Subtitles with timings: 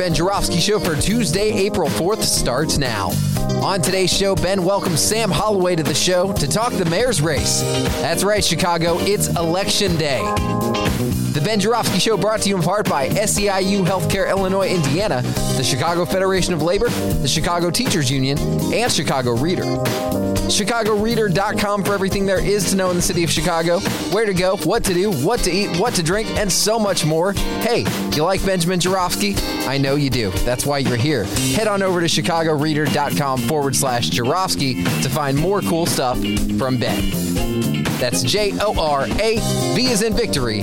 [0.00, 3.10] Ben Joravsky Show for Tuesday, April 4th starts now.
[3.62, 7.60] On today's show, Ben welcomes Sam Holloway to the show to talk the mayor's race.
[8.00, 10.22] That's right, Chicago, it's election day.
[11.32, 15.22] The Ben Joravsky Show brought to you in part by SEIU Healthcare Illinois, Indiana,
[15.56, 18.36] the Chicago Federation of Labor, the Chicago Teachers Union,
[18.74, 19.62] and Chicago Reader.
[19.62, 23.78] ChicagoReader.com for everything there is to know in the city of Chicago,
[24.10, 27.04] where to go, what to do, what to eat, what to drink, and so much
[27.04, 27.32] more.
[27.62, 27.84] Hey,
[28.16, 29.36] you like Benjamin Joravsky?
[29.68, 30.30] I know you do.
[30.44, 31.26] That's why you're here.
[31.54, 36.18] Head on over to ChicagoReader.com forward slash Joravsky to find more cool stuff
[36.58, 37.79] from Ben.
[38.00, 39.36] That's J O R A
[39.74, 40.62] V is in victory,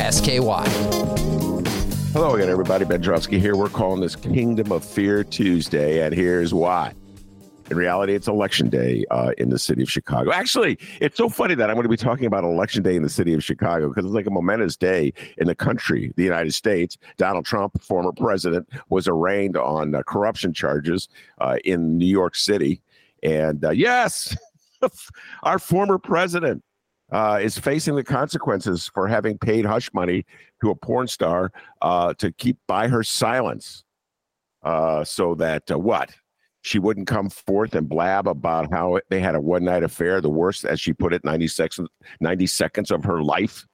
[0.00, 0.66] S K Y.
[2.14, 2.86] Hello again, everybody.
[2.86, 3.54] Ben Joravsky here.
[3.54, 6.94] We're calling this Kingdom of Fear Tuesday, and here's why.
[7.70, 10.32] In reality, it's election day uh, in the city of Chicago.
[10.32, 13.10] Actually, it's so funny that I'm going to be talking about election day in the
[13.10, 16.96] city of Chicago because it's like a momentous day in the country, the United States.
[17.18, 21.10] Donald Trump, former president, was arraigned on uh, corruption charges
[21.42, 22.80] uh, in New York City.
[23.22, 24.34] And uh, yes,
[25.42, 26.64] our former president
[27.12, 30.24] uh, is facing the consequences for having paid hush money
[30.60, 31.52] to a porn star
[31.82, 33.84] uh, to keep by her silence
[34.62, 36.10] uh, so that uh, what
[36.62, 40.28] she wouldn't come forth and blab about how they had a one night affair, the
[40.28, 41.88] worst, as she put it, 90 seconds,
[42.20, 43.66] 90 seconds of her life.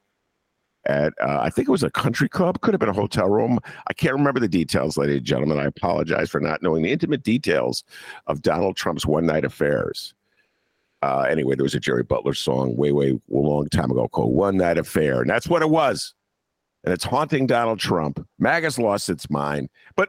[0.86, 3.58] At uh, I think it was a country club, could have been a hotel room.
[3.88, 5.58] I can't remember the details, ladies and gentlemen.
[5.58, 7.82] I apologize for not knowing the intimate details
[8.28, 10.14] of Donald Trump's one night affairs.
[11.02, 14.56] Uh, anyway, there was a Jerry Butler song way, way, long time ago called One
[14.56, 15.20] Night Affair.
[15.20, 16.14] And that's what it was.
[16.84, 18.24] And it's haunting Donald Trump.
[18.38, 19.68] MAGA's lost its mind.
[19.96, 20.08] But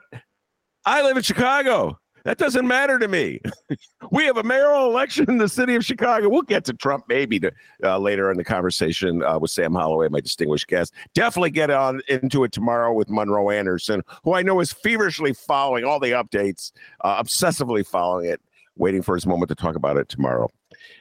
[0.85, 1.99] I live in Chicago.
[2.23, 3.39] That doesn't matter to me.
[4.11, 6.27] we have a mayoral election in the city of Chicago.
[6.27, 7.51] We'll get to Trump maybe to,
[7.83, 10.93] uh, later in the conversation uh, with Sam Holloway, my distinguished guest.
[11.13, 15.85] Definitely get on into it tomorrow with Monroe Anderson, who I know is feverishly following
[15.85, 18.41] all the updates, uh, obsessively following it,
[18.75, 20.49] waiting for his moment to talk about it tomorrow.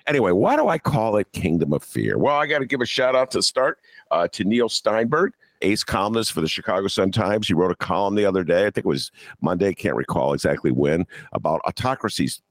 [0.07, 2.19] Anyway, why do I call it Kingdom of Fear?
[2.19, 3.79] Well, I got to give a shout out to start
[4.11, 5.33] uh, to Neil Steinberg
[5.63, 7.49] ace columnist for the Chicago Sun Times.
[7.49, 9.11] He wrote a column the other day, I think it was
[9.41, 12.43] Monday, can't recall exactly when, about autocracies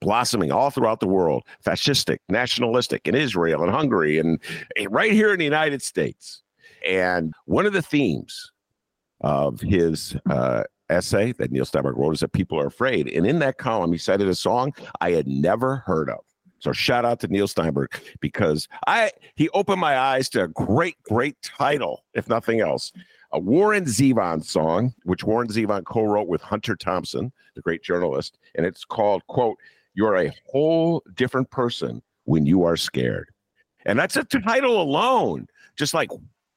[0.00, 4.40] blossoming all throughout the world, fascistic, nationalistic in Israel and Hungary and,
[4.88, 6.42] right here in the United States.
[6.86, 8.50] And one of the themes
[9.20, 13.08] of his uh, essay that Neil Steinberg wrote is that people are afraid.
[13.08, 16.20] And in that column, he cited a song I had never heard of.
[16.64, 20.96] So shout out to Neil Steinberg because I he opened my eyes to a great,
[21.02, 22.90] great title, if nothing else.
[23.32, 28.64] A Warren Zevon song, which Warren Zevon co-wrote with Hunter Thompson, the great journalist, and
[28.64, 29.58] it's called "quote
[29.92, 33.28] You're a whole different person when you are scared,"
[33.84, 36.08] and that's a title alone, just like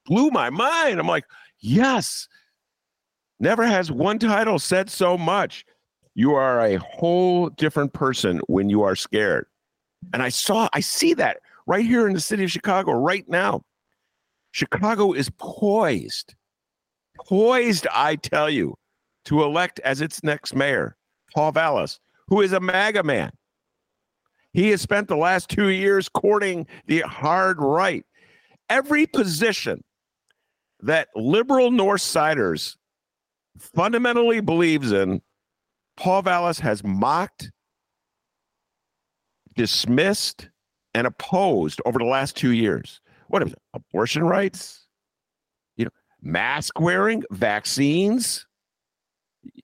[0.05, 1.01] blew my mind.
[1.01, 1.25] I'm like,
[1.59, 2.29] yes,
[3.41, 5.65] never has one title said so much.
[6.15, 9.47] You are a whole different person when you are scared.
[10.13, 13.61] And I saw, I see that right here in the city of Chicago right now.
[14.51, 16.33] Chicago is poised,
[17.27, 18.75] poised, I tell you,
[19.25, 20.95] to elect as its next mayor,
[21.35, 23.31] Paul Vallas, who is a MAGA man.
[24.53, 28.05] He has spent the last two years courting the hard right.
[28.69, 29.83] Every position
[30.81, 32.77] that liberal North Siders
[33.59, 35.21] fundamentally believes in,
[35.97, 37.51] Paul Vallas has mocked
[39.57, 40.49] dismissed
[40.93, 43.01] and opposed over the last two years.
[43.27, 43.59] What is it?
[43.73, 44.87] Abortion rights,
[45.75, 48.47] you know, mask wearing, vaccines,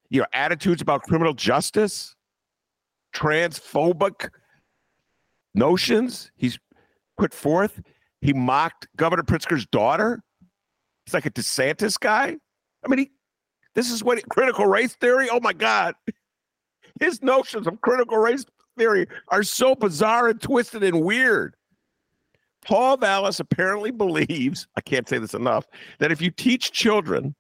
[0.10, 2.16] you know, attitudes about criminal justice,
[3.16, 4.30] transphobic
[5.56, 6.60] notions he's
[7.18, 7.82] put forth.
[8.22, 10.22] He mocked Governor Pritzker's daughter.
[11.06, 12.36] He's like a DeSantis guy.
[12.84, 13.12] I mean, he,
[13.76, 15.30] this is what critical race theory.
[15.32, 15.96] Oh my God.
[17.00, 18.46] His notions of critical race
[18.78, 21.56] theory are so bizarre and twisted and weird.
[22.66, 25.66] Paul Vallas apparently believes, I can't say this enough,
[26.00, 27.36] that if you teach children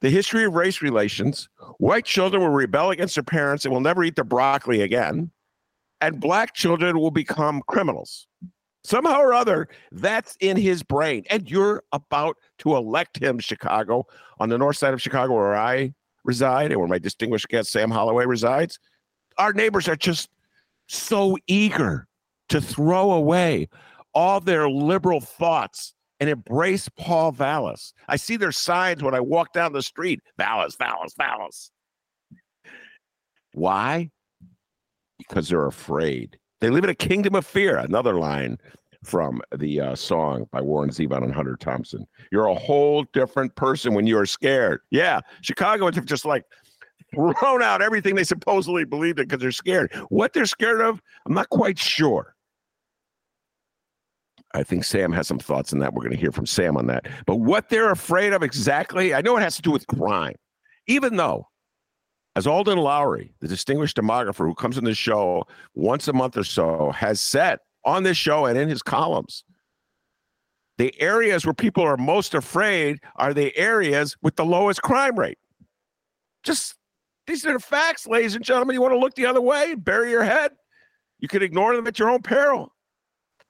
[0.00, 1.48] the history of race relations,
[1.78, 5.30] white children will rebel against their parents and will never eat their broccoli again,
[6.00, 8.26] and black children will become criminals.
[8.84, 11.24] Somehow or other, that's in his brain.
[11.30, 14.06] And you're about to elect him, Chicago,
[14.40, 17.92] on the north side of Chicago, where I reside and where my distinguished guest, Sam
[17.92, 18.80] Holloway, resides.
[19.38, 20.28] Our neighbors are just
[20.92, 22.06] so eager
[22.48, 23.68] to throw away
[24.14, 27.94] all their liberal thoughts and embrace Paul Vallas.
[28.08, 31.70] I see their signs when I walk down the street Vallas, Vallas, Vallas.
[33.54, 34.10] Why?
[35.18, 36.38] Because they're afraid.
[36.60, 37.78] They live in a kingdom of fear.
[37.78, 38.58] Another line
[39.02, 42.06] from the uh, song by Warren Zevon and Hunter Thompson.
[42.30, 44.80] You're a whole different person when you're scared.
[44.90, 46.44] Yeah, Chicago is just like
[47.14, 49.92] thrown out everything they supposedly believed in because they're scared.
[50.08, 52.34] What they're scared of, I'm not quite sure.
[54.54, 55.94] I think Sam has some thoughts on that.
[55.94, 57.06] We're going to hear from Sam on that.
[57.26, 60.34] But what they're afraid of exactly, I know it has to do with crime.
[60.86, 61.48] Even though,
[62.36, 65.44] as Alden Loury, the distinguished demographer who comes on the show
[65.74, 69.44] once a month or so, has said on this show and in his columns,
[70.78, 75.38] the areas where people are most afraid are the areas with the lowest crime rate.
[76.42, 76.74] Just
[77.26, 78.74] these are the facts, ladies and gentlemen.
[78.74, 80.52] You want to look the other way, bury your head.
[81.18, 82.72] You can ignore them at your own peril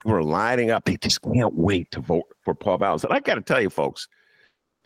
[0.05, 0.85] We're lining up.
[0.85, 2.83] They just can't wait to vote for Paul.
[2.83, 4.09] And I got to tell you, folks,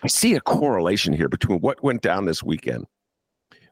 [0.02, 2.86] I see a correlation here between what went down this weekend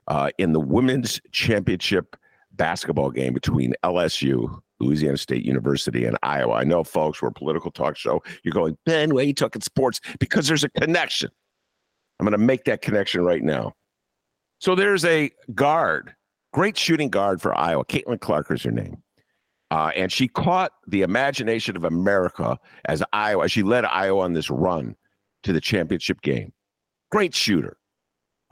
[0.08, 2.16] uh, in the women's championship
[2.52, 6.55] basketball game between LSU, Louisiana State University, and Iowa.
[6.55, 8.22] I know, folks, we're a political talk show.
[8.43, 10.00] You're going, Ben, why are you talking sports?
[10.19, 11.31] Because there's a connection.
[12.19, 13.75] I'm going to make that connection right now.
[14.58, 16.14] So there's a guard,
[16.52, 17.84] great shooting guard for Iowa.
[17.84, 19.02] Caitlin Clark is her name.
[19.70, 23.48] Uh, and she caught the imagination of America as Iowa.
[23.48, 24.94] She led Iowa on this run
[25.42, 26.52] to the championship game.
[27.10, 27.76] Great shooter.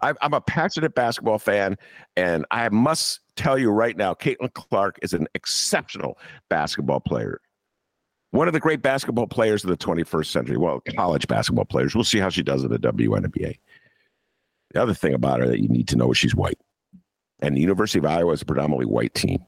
[0.02, 1.76] I, I'm a passionate basketball fan,
[2.16, 6.18] and I must tell you right now, Caitlin Clark is an exceptional
[6.50, 7.40] basketball player.
[8.32, 10.56] One of the great basketball players of the 21st century.
[10.56, 11.94] Well, college basketball players.
[11.94, 13.58] We'll see how she does in the WNBA.
[14.72, 16.58] The other thing about her that you need to know is she's white.
[17.40, 19.44] And the University of Iowa is a predominantly white team.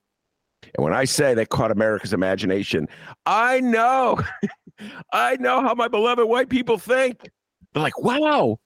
[0.74, 2.88] And when I say they caught America's imagination,
[3.26, 4.20] I know,
[5.12, 7.30] I know how my beloved white people think.
[7.72, 8.58] They're like, wow,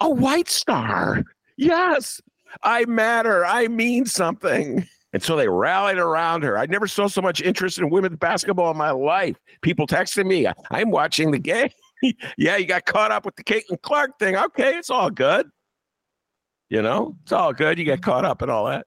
[0.00, 1.22] a white star.
[1.56, 2.20] Yes,
[2.62, 3.44] I matter.
[3.44, 4.86] I mean something.
[5.12, 6.58] And so they rallied around her.
[6.58, 9.36] I never saw so much interest in women's basketball in my life.
[9.62, 11.68] People texting me, I'm watching the game.
[12.36, 14.36] yeah, you got caught up with the Caitlin Clark thing.
[14.36, 15.48] Okay, it's all good.
[16.70, 17.78] You know, it's all good.
[17.78, 18.86] You get caught up and all that.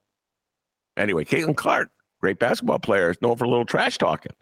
[0.96, 1.90] Anyway, Caitlin Clark
[2.20, 4.32] great basketball player, known for a little trash talking.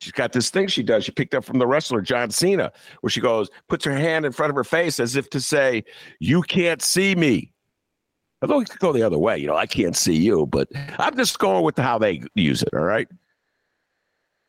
[0.00, 1.04] She's got this thing she does.
[1.04, 4.32] She picked up from the wrestler John Cena, where she goes, puts her hand in
[4.32, 5.84] front of her face as if to say,
[6.18, 7.52] "You can't see me."
[8.40, 10.68] Although it could go the other way, you know, I can't see you, but
[10.98, 12.70] I'm just going with how they use it.
[12.74, 13.06] All right.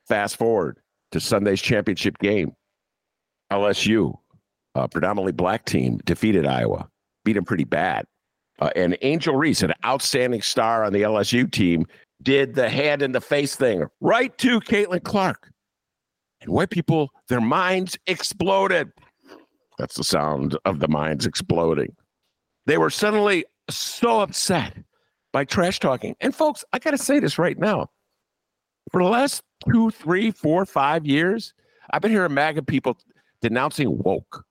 [0.08, 0.80] Fast forward
[1.12, 2.56] to Sunday's championship game.
[3.52, 4.18] LSU,
[4.74, 6.90] a predominantly black team, defeated Iowa,
[7.24, 8.06] beat him pretty bad.
[8.60, 11.86] Uh, and Angel Reese, an outstanding star on the LSU team,
[12.22, 15.50] did the hand in the face thing right to Caitlin Clark.
[16.42, 18.92] And white people, their minds exploded.
[19.78, 21.96] That's the sound of the minds exploding.
[22.66, 24.78] They were suddenly so upset
[25.32, 26.16] by trash talking.
[26.22, 27.90] And folks, I got to say this right now.
[28.92, 29.42] For the last
[29.72, 31.54] two, three, four, five years,
[31.92, 32.98] I've been hearing MAGA people
[33.42, 34.46] denouncing woke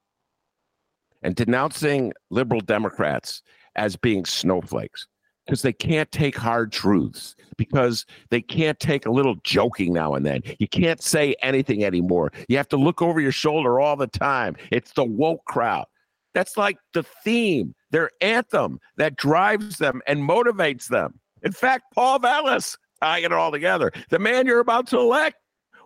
[1.23, 3.43] and denouncing liberal Democrats
[3.77, 5.07] as being snowflakes
[5.47, 10.25] because they can't take hard truths because they can't take a little joking now and
[10.25, 10.43] then.
[10.59, 12.33] You can't say anything anymore.
[12.49, 14.57] You have to look over your shoulder all the time.
[14.71, 15.87] It's the woke crowd.
[16.35, 21.19] That's like the theme, their anthem that drives them and motivates them.
[21.43, 23.93] In fact, Paul Vallas tying it all together.
[24.11, 25.37] The man you're about to elect,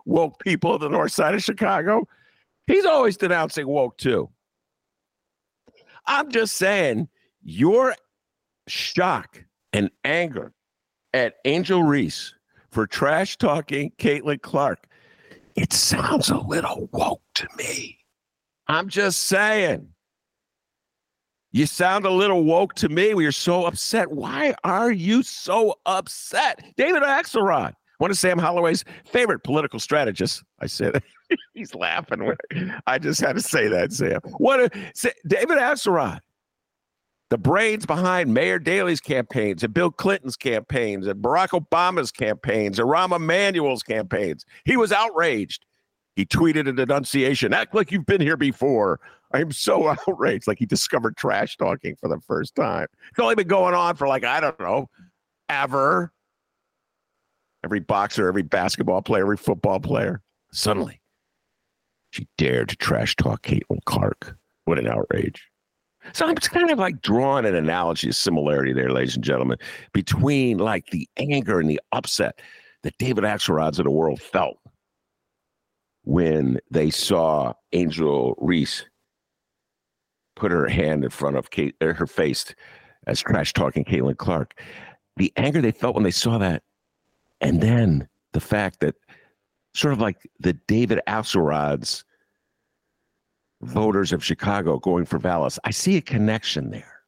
[0.05, 2.07] woke people of the north side of Chicago,
[2.67, 4.29] he's always denouncing woke too.
[6.07, 7.09] I'm just saying,
[7.43, 7.95] your
[8.67, 10.53] shock and anger
[11.13, 12.33] at Angel Reese
[12.71, 14.87] for trash talking Caitlin Clark,
[15.55, 17.99] it sounds a little woke to me.
[18.67, 19.89] I'm just saying.
[21.51, 23.13] You sound a little woke to me.
[23.13, 24.11] We are so upset.
[24.11, 26.73] Why are you so upset?
[26.75, 30.43] David Axelrod, one of Sam Holloway's favorite political strategists.
[30.59, 31.01] I said
[31.53, 32.33] he's laughing.
[32.85, 34.21] I just had to say that, Sam.
[34.37, 34.69] What a,
[35.27, 36.19] David Axelrod
[37.29, 42.87] the brains behind Mayor Daley's campaigns and Bill Clinton's campaigns and Barack Obama's campaigns and
[42.87, 44.45] Rahm Emanuel's campaigns.
[44.65, 45.65] He was outraged.
[46.15, 47.53] He tweeted a denunciation.
[47.53, 48.99] Act like you've been here before.
[49.33, 50.47] I'm so outraged.
[50.47, 52.87] Like he discovered trash talking for the first time.
[53.09, 54.89] It's only been going on for like, I don't know,
[55.49, 56.13] ever.
[57.63, 60.21] Every boxer, every basketball player, every football player.
[60.51, 61.01] Suddenly,
[62.11, 64.37] she dared to trash talk Caitlin Clark.
[64.65, 65.49] What an outrage.
[66.13, 69.57] So I'm just kind of like drawing an analogy, a similarity there, ladies and gentlemen,
[69.93, 72.39] between like the anger and the upset
[72.83, 74.57] that David Axelrods of the world felt
[76.03, 78.85] when they saw Angel Reese
[80.37, 82.53] put her hand in front of Kate, uh, her face
[83.07, 84.57] as trash talking Caitlin Clark.
[85.17, 86.63] The anger they felt when they saw that,
[87.41, 88.95] and then the fact that
[89.73, 92.03] sort of like the David Axelrods
[93.61, 95.59] voters of Chicago going for Vallas.
[95.63, 97.01] I see a connection there.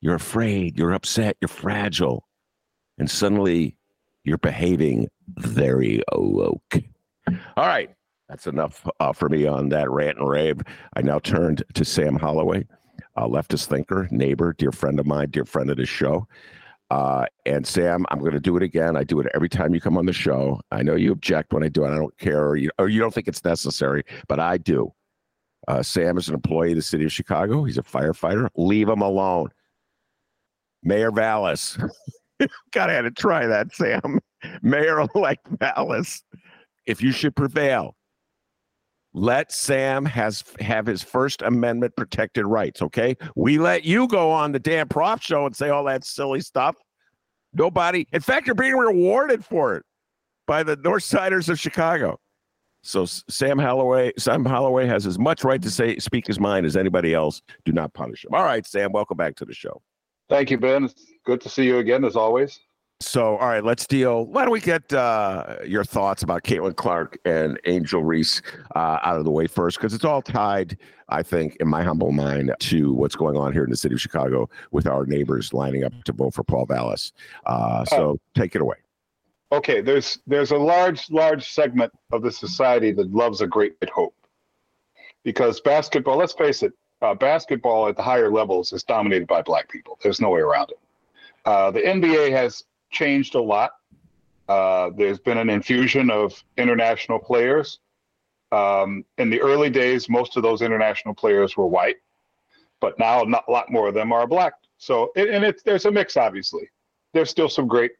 [0.00, 2.26] You're afraid, you're upset, you're fragile,
[2.98, 3.76] and suddenly
[4.24, 6.76] you're behaving very woke.
[7.56, 7.90] All right,
[8.28, 10.60] that's enough uh, for me on that rant and rave.
[10.94, 12.66] I now turned to Sam Holloway,
[13.16, 16.26] a leftist thinker, neighbor, dear friend of mine, dear friend of the show.
[16.90, 18.96] Uh, and Sam, I'm going to do it again.
[18.96, 20.60] I do it every time you come on the show.
[20.70, 21.88] I know you object when I do it.
[21.88, 24.92] I don't care, or you, or you don't think it's necessary, but I do.
[25.66, 27.64] Uh, Sam is an employee of the city of Chicago.
[27.64, 28.48] He's a firefighter.
[28.56, 29.48] Leave him alone.
[30.84, 31.76] Mayor Vallas.
[32.72, 34.20] Gotta have to try that, Sam.
[34.62, 36.22] Mayor elect Vallas.
[36.86, 37.96] If you should prevail,
[39.16, 42.82] let Sam has have his First Amendment protected rights.
[42.82, 46.42] Okay, we let you go on the Dan Proft show and say all that silly
[46.42, 46.76] stuff.
[47.54, 49.84] Nobody, in fact, you're being rewarded for it
[50.46, 52.20] by the North Siders of Chicago.
[52.82, 56.76] So Sam Holloway, Sam Holloway has as much right to say speak his mind as
[56.76, 57.40] anybody else.
[57.64, 58.34] Do not punish him.
[58.34, 59.80] All right, Sam, welcome back to the show.
[60.28, 60.84] Thank you, Ben.
[60.84, 62.60] It's good to see you again, as always.
[63.00, 64.24] So, all right, let's deal.
[64.26, 68.40] Why don't we get uh, your thoughts about Caitlin Clark and Angel Reese
[68.74, 69.76] uh, out of the way first?
[69.76, 70.78] Because it's all tied,
[71.10, 74.00] I think, in my humble mind, to what's going on here in the city of
[74.00, 77.12] Chicago with our neighbors lining up to vote for Paul Vallas.
[77.44, 78.76] Uh, so, uh, take it away
[79.52, 84.14] okay, there's there's a large large segment of the society that loves a great hope,
[85.24, 86.16] because basketball.
[86.16, 86.72] Let's face it,
[87.02, 89.98] uh, basketball at the higher levels is dominated by black people.
[90.02, 90.78] There's no way around it.
[91.44, 93.72] Uh, the NBA has changed a lot.
[94.48, 97.80] Uh, there's been an infusion of international players.
[98.52, 101.96] Um, in the early days, most of those international players were white,
[102.80, 104.54] but now a lot more of them are black.
[104.78, 106.68] So, and it's there's a mix, obviously.
[107.12, 107.92] There's still some great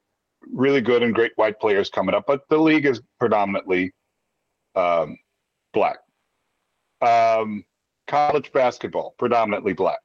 [0.53, 3.93] really good and great white players coming up, but the league is predominantly
[4.75, 5.19] um,
[5.73, 5.99] black.
[7.01, 7.65] Um,
[8.07, 9.99] college basketball, predominantly black.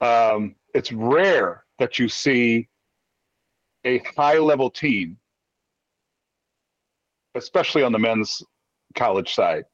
[0.00, 2.68] Um, it's rare that you see
[3.88, 5.16] a high level team,
[7.34, 8.42] especially on the men's
[8.94, 9.64] college side,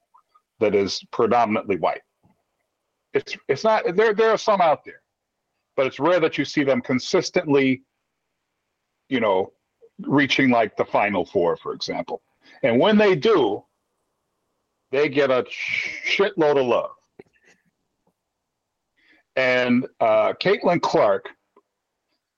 [0.59, 2.01] that is predominantly white.
[3.13, 4.13] It's it's not there.
[4.13, 5.01] There are some out there,
[5.75, 7.83] but it's rare that you see them consistently
[9.09, 9.51] you know,
[10.01, 12.21] reaching like the final four, for example.
[12.63, 13.63] And when they do,
[14.91, 15.45] they get a
[16.07, 16.91] shitload of love.
[19.35, 21.29] And uh, Caitlin Clark,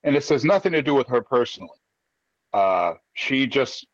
[0.03, 1.69] and this has nothing to do with her personally.
[2.53, 3.87] Uh, she just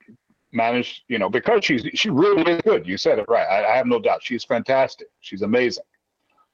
[0.51, 2.88] managed, you know, because she's she really is good.
[2.88, 3.48] You said it right.
[3.48, 4.22] I, I have no doubt.
[4.24, 5.07] She's fantastic.
[5.19, 5.83] She's amazing.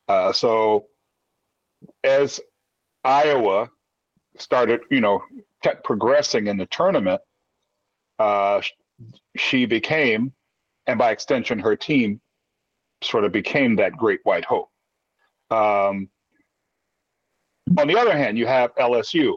[0.07, 0.85] Uh, so
[2.03, 2.39] as
[3.03, 3.69] Iowa
[4.37, 5.21] started, you know,
[5.63, 7.21] kept progressing in the tournament,
[8.17, 8.61] uh,
[9.37, 10.33] she became,
[10.87, 12.19] and by extension, her team
[13.01, 14.69] sort of became that great white hope.
[15.51, 16.09] Um,
[17.77, 19.35] on the other hand, you have LSU,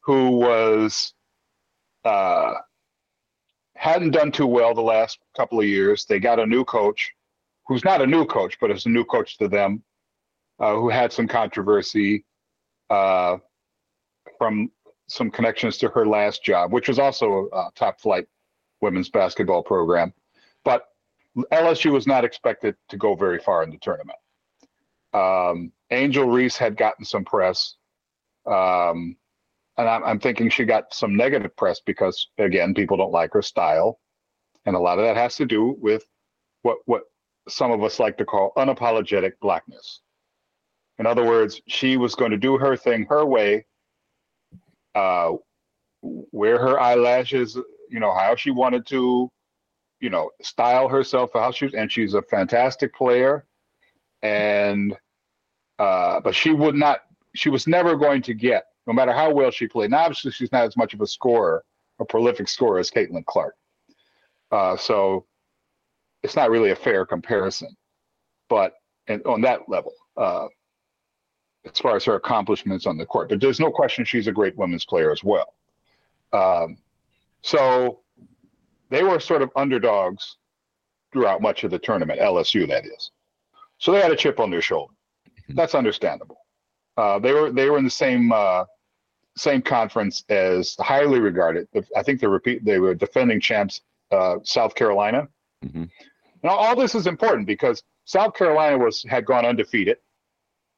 [0.00, 1.14] who was
[2.04, 2.54] uh,
[3.76, 6.04] hadn't done too well the last couple of years.
[6.04, 7.12] They got a new coach,
[7.66, 9.82] who's not a new coach, but is a new coach to them,
[10.60, 12.24] uh, who had some controversy
[12.90, 13.38] uh,
[14.38, 14.70] from
[15.06, 18.26] some connections to her last job, which was also a, top flight
[18.80, 20.12] women's basketball program.
[20.64, 20.88] But
[21.52, 24.18] LSU was not expected to go very far in the tournament.
[25.14, 27.76] Um, Angel Reese had gotten some press.
[28.46, 29.16] Um,
[29.78, 33.42] and I'm, I'm, thinking she got some negative press because, again, people don't like her
[33.42, 34.00] style.
[34.66, 36.04] And a lot of that has to do with
[36.62, 37.02] what, what
[37.48, 40.00] some of us like to call unapologetic blackness.
[40.98, 43.64] In other words, she was going to do her thing her way
[44.94, 45.32] uh,
[46.02, 47.58] wear her eyelashes,
[47.90, 49.30] you know, how she wanted to,
[50.00, 53.46] you know, style herself, how she, and she's a fantastic player.
[54.22, 54.96] And,
[55.78, 57.00] uh, but she would not,
[57.34, 59.90] she was never going to get, no matter how well she played.
[59.90, 61.64] Now, obviously, she's not as much of a scorer,
[62.00, 63.54] a prolific scorer as Caitlin Clark.
[64.50, 65.26] Uh, so
[66.22, 67.76] it's not really a fair comparison.
[68.48, 68.74] But
[69.06, 70.46] and on that level, uh,
[71.64, 73.28] as far as her accomplishments on the court.
[73.28, 75.54] But there's no question she's a great women's player as well.
[76.32, 76.78] Um,
[77.42, 78.00] so
[78.90, 80.36] they were sort of underdogs
[81.12, 82.20] throughout much of the tournament.
[82.20, 83.10] LSU, that is.
[83.78, 84.93] So they had a chip on their shoulder.
[85.50, 86.38] That's understandable.
[86.96, 88.64] Uh, they were they were in the same uh,
[89.36, 91.68] same conference as highly regarded.
[91.96, 95.28] I think they repeat they were defending champs, uh, South Carolina.
[95.64, 95.84] Mm-hmm.
[96.42, 99.98] Now all this is important because South Carolina was had gone undefeated.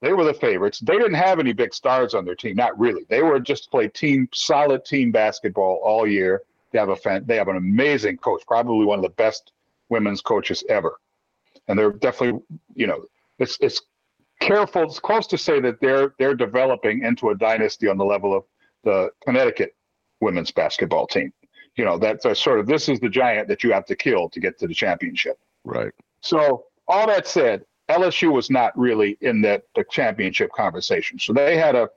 [0.03, 0.79] They were the favorites.
[0.81, 3.05] They didn't have any big stars on their team, not really.
[3.09, 6.43] They were just played team solid team basketball all year.
[6.71, 9.53] They have a fan, they have an amazing coach, probably one of the best
[9.89, 10.99] women's coaches ever,
[11.69, 12.43] and they're definitely
[12.75, 13.05] you know
[13.39, 13.83] it's it's
[14.47, 14.83] careful.
[14.85, 18.45] It's close to say that they're they're developing into a dynasty on the level of
[18.85, 19.75] the Connecticut
[20.21, 21.33] women's basketball team.
[21.77, 24.29] You know, that's a sort of this is the giant that you have to kill
[24.31, 25.39] to get to the championship.
[25.65, 25.93] Right.
[26.21, 31.19] So all that said, LSU was not really in that the championship conversation.
[31.19, 31.89] So they had a,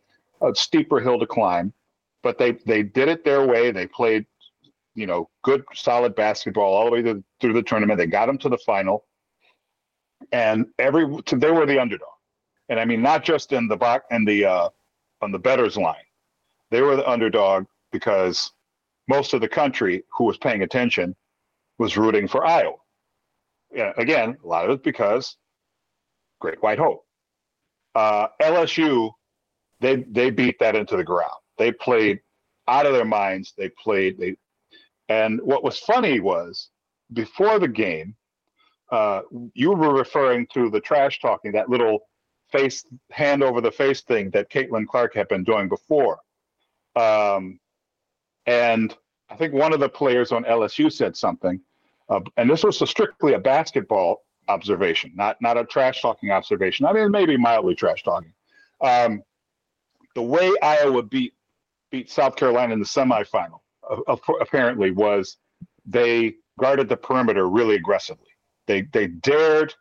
[0.42, 1.74] a steeper hill to climb,
[2.24, 3.72] but they they did it their way.
[3.72, 4.26] They played,
[4.96, 7.98] you know, good solid basketball all the way to, through the tournament.
[7.98, 9.06] They got them to the final,
[10.32, 12.10] and every they were the underdog
[12.70, 14.70] and I mean not just in the box and the uh,
[15.22, 15.96] on the betters line.
[16.72, 18.52] They were the underdog because
[19.08, 21.16] most of the country who was paying attention
[21.80, 22.76] was rooting for Iowa.
[23.74, 25.38] Yeah, again, a lot of it because
[26.40, 27.06] Great White Hope.
[27.96, 29.12] Uh, LSU,
[29.80, 31.32] they they beat that into the ground.
[31.58, 32.20] They played
[32.68, 33.54] out of their minds.
[33.58, 34.36] They played they,
[35.10, 36.70] and what was funny was
[37.14, 38.16] before the game,
[38.92, 39.22] uh,
[39.54, 42.09] you were referring to the trash talking that little
[42.52, 46.20] face hand over the face thing that Caitlin Clark had been doing before.
[46.96, 47.60] Um,
[48.46, 48.96] and
[49.30, 51.62] I think one of the players on LSU said something,
[52.10, 56.86] uh, and this was strictly a basketball observation, not not a trash talking observation.
[56.86, 58.34] I mean, maybe mildly trash talking.
[58.82, 59.24] Um,
[60.16, 61.34] the way Iowa beat
[61.92, 65.38] beat South Carolina in the semifinal uh, apparently was
[65.86, 68.28] they guarded the perimeter really aggressively.
[68.68, 69.74] They they dared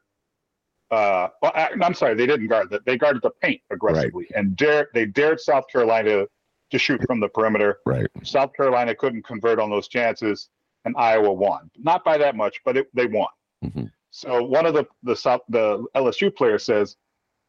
[0.90, 2.84] uh, well, I, am sorry, they didn't guard that.
[2.86, 4.38] They guarded the paint aggressively right.
[4.38, 6.26] and dared they dared South Carolina
[6.70, 7.78] to shoot from the perimeter.
[7.86, 8.06] Right.
[8.22, 10.48] South Carolina couldn't convert on those chances,
[10.84, 11.70] and Iowa won.
[11.76, 13.28] Not by that much, but it, they won.
[13.64, 13.84] Mm-hmm.
[14.10, 16.96] So one of the the South the LSU players says,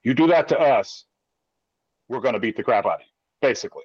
[0.04, 1.06] "You do that to us,
[2.10, 3.06] we're going to beat the crap out of you."
[3.42, 3.84] Basically,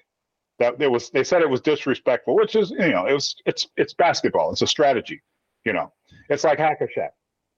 [0.59, 3.69] that there was they said it was disrespectful, which is you know it was it's
[3.77, 4.51] it's basketball.
[4.51, 5.23] It's a strategy.
[5.65, 5.93] You know,
[6.29, 7.11] it's like hack a Shaq.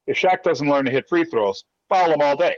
[0.06, 2.56] If Shaq doesn't learn to hit free throws, foul them all day.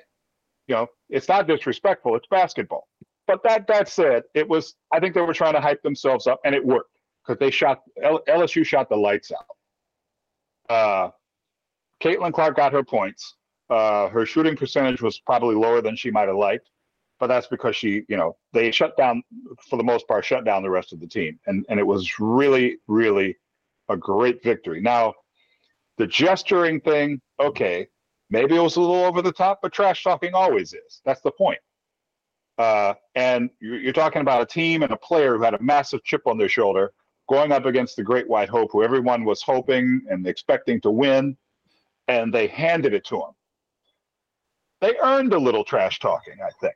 [0.67, 2.15] You know, it's not disrespectful.
[2.17, 2.89] It's basketball.
[3.27, 4.75] But that that said, it was.
[4.93, 7.83] I think they were trying to hype themselves up, and it worked because they shot
[8.03, 10.75] LSU shot the lights out.
[10.75, 11.11] Uh,
[12.03, 13.37] Caitlin Clark got her points.
[13.69, 16.71] Uh, her shooting percentage was probably lower than she might have liked,
[17.21, 19.23] but that's because she, you know, they shut down
[19.69, 22.19] for the most part, shut down the rest of the team, and and it was
[22.19, 23.37] really, really
[23.91, 24.81] a great victory.
[24.81, 25.15] Now,
[25.99, 27.89] the gesturing thing, okay,
[28.31, 31.01] Maybe it was a little over the top, but trash talking always is.
[31.05, 31.59] That's the point.
[32.59, 36.23] Uh, and you're, talking about a team and a player who had a massive chip
[36.27, 36.93] on their shoulder
[37.29, 41.37] going up against the Great White Hope, who everyone was hoping and expecting to win,
[42.09, 43.31] and they handed it to them.
[44.81, 46.75] They earned a little trash talking, I think.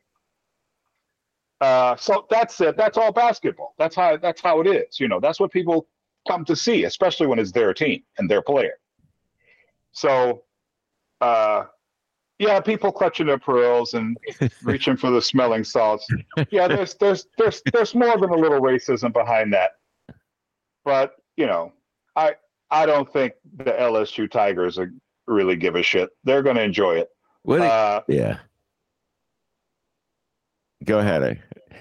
[1.61, 2.77] Uh, so that's it.
[2.77, 3.75] That's all basketball.
[3.79, 4.99] That's how that's how it is.
[4.99, 5.89] You know, that's what people
[6.29, 8.75] come to see, especially when it's their team and their player.
[9.93, 10.43] So
[11.23, 11.67] uh,
[12.39, 14.17] yeah, people clutching their pearls and
[14.65, 16.07] reaching for the smelling salts.
[16.51, 19.73] Yeah, there's there's there's there's more than a little racism behind that.
[20.85, 21.73] But you know,
[22.17, 22.35] I
[22.71, 24.93] I don't think the LSU Tigers are,
[25.29, 26.11] really give a shit.
[26.25, 27.09] They're going to enjoy it.
[27.63, 28.39] uh, yeah.
[30.85, 31.23] Go ahead.
[31.23, 31.35] Eh?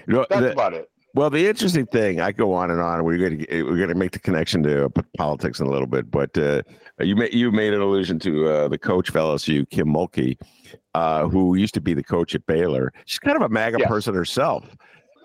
[0.06, 0.88] That's the, about it.
[1.14, 3.04] Well, the interesting thing, I go on and on.
[3.04, 5.86] We're going to we're going to make the connection to uh, politics in a little
[5.86, 6.62] bit, but uh,
[7.00, 10.38] you made you made an allusion to uh, the coach of LSU, Kim Mulkey,
[10.94, 12.92] uh, who used to be the coach at Baylor.
[13.04, 14.64] She's kind of a MAGA person herself,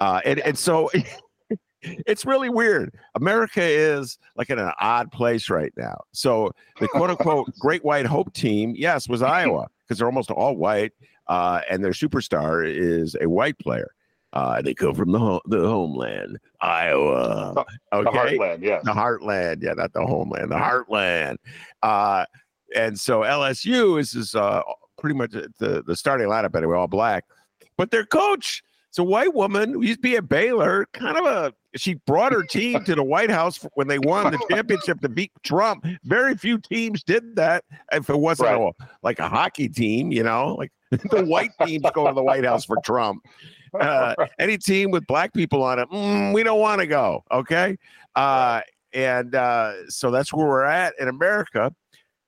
[0.02, 0.90] uh, and and so
[1.82, 2.94] it's really weird.
[3.16, 6.02] America is like in an odd place right now.
[6.12, 10.58] So the quote unquote Great White Hope team, yes, was Iowa because they're almost all
[10.58, 10.92] white,
[11.28, 13.92] uh, and their superstar is a white player.
[14.38, 17.66] Uh, they come from the ho- the homeland, Iowa.
[17.92, 19.64] Okay, the heartland, yes, the heartland.
[19.64, 21.38] Yeah, not the homeland, the heartland.
[21.82, 22.24] Uh,
[22.76, 24.62] and so LSU is is uh,
[25.00, 27.26] pretty much the the starting lineup anyway, all black.
[27.80, 30.86] But their coach, it's a white woman who used to be at Baylor.
[30.94, 34.46] Kind of a she brought her team to the White House when they won the
[34.52, 35.84] championship to beat Trump.
[36.04, 37.64] Very few teams did that.
[37.92, 38.74] If it wasn't right.
[38.80, 42.46] a, like a hockey team, you know, like the white teams go to the White
[42.46, 43.24] House for Trump.
[43.80, 47.24] Uh, any team with black people on it, mm, we don't want to go.
[47.32, 47.78] Okay.
[48.16, 48.62] Uh,
[48.94, 51.72] and uh, so that's where we're at in America.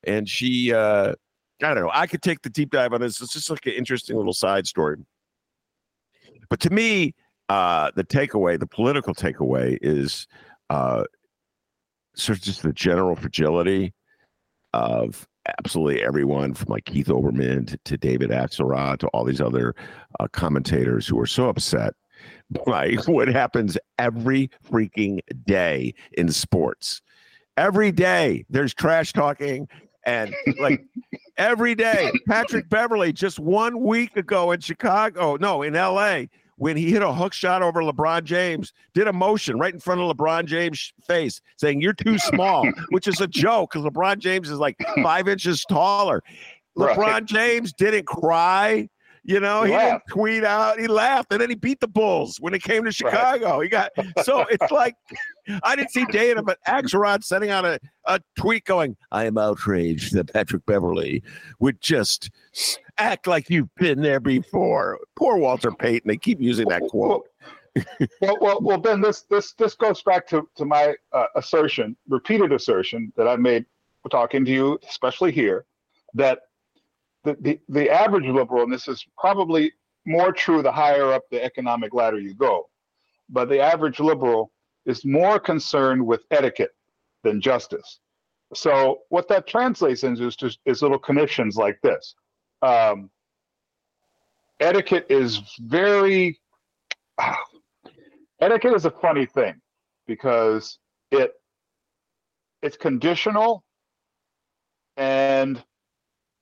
[0.03, 1.13] and she, uh,
[1.61, 1.91] I don't know.
[1.93, 3.21] I could take the deep dive on this.
[3.21, 4.97] It's just like an interesting little side story.
[6.49, 7.13] But to me,
[7.49, 10.27] uh, the takeaway, the political takeaway, is
[10.69, 11.03] uh,
[12.15, 13.93] sort of just the general fragility
[14.73, 19.75] of absolutely everyone from like Keith Olbermann to, to David Axelrod to all these other
[20.19, 21.93] uh, commentators who are so upset
[22.65, 27.01] by what happens every freaking day in sports.
[27.57, 29.67] Every day there's trash talking
[30.05, 30.83] and like
[31.37, 32.11] every day.
[32.27, 36.23] Patrick Beverley just one week ago in Chicago, no, in LA,
[36.59, 40.01] when he hit a hook shot over LeBron James, did a motion right in front
[40.01, 44.49] of LeBron James' face saying, You're too small, which is a joke because LeBron James
[44.49, 46.21] is like five inches taller.
[46.77, 47.25] LeBron right.
[47.25, 48.89] James didn't cry.
[49.23, 50.79] You know, he, he didn't tweet out.
[50.79, 53.57] He laughed, and then he beat the Bulls when it came to Chicago.
[53.57, 53.63] Right.
[53.63, 53.91] He got
[54.23, 54.95] so it's like
[55.63, 60.13] I didn't see Dana, but Axelrod sending out a, a tweet going, "I am outraged
[60.13, 61.21] that Patrick Beverley
[61.59, 62.31] would just
[62.99, 66.07] act like you've been there before." Poor Walter Payton.
[66.07, 67.27] They keep using that quote.
[68.21, 69.01] well, well, well, Ben.
[69.01, 73.65] This this this goes back to to my uh, assertion, repeated assertion that I made
[74.09, 75.65] talking to you, especially here,
[76.13, 76.39] that
[77.23, 79.73] the, the, the average liberal, and this is probably
[80.05, 82.69] more true the higher up the economic ladder you go,
[83.29, 84.51] but the average liberal
[84.85, 86.71] is more concerned with etiquette
[87.23, 87.99] than justice.
[88.53, 92.15] So what that translates into is just is little connections like this.
[92.61, 93.09] Um,
[94.59, 96.39] etiquette is very
[97.17, 97.35] uh,
[98.41, 99.55] etiquette is a funny thing
[100.07, 100.79] because
[101.11, 101.33] it
[102.61, 103.63] it's conditional
[104.97, 105.63] and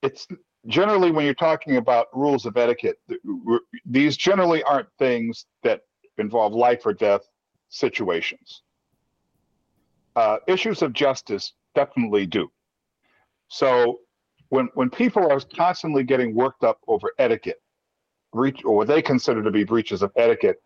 [0.02, 0.28] it's
[0.68, 2.98] generally when you're talking about rules of etiquette
[3.86, 5.82] these generally aren't things that
[6.18, 7.22] involve life or death
[7.70, 8.64] situations.
[10.16, 12.50] Uh, issues of justice definitely do.
[13.50, 14.00] So
[14.50, 17.62] when when people are constantly getting worked up over etiquette
[18.34, 20.62] breach or what they consider to be breaches of etiquette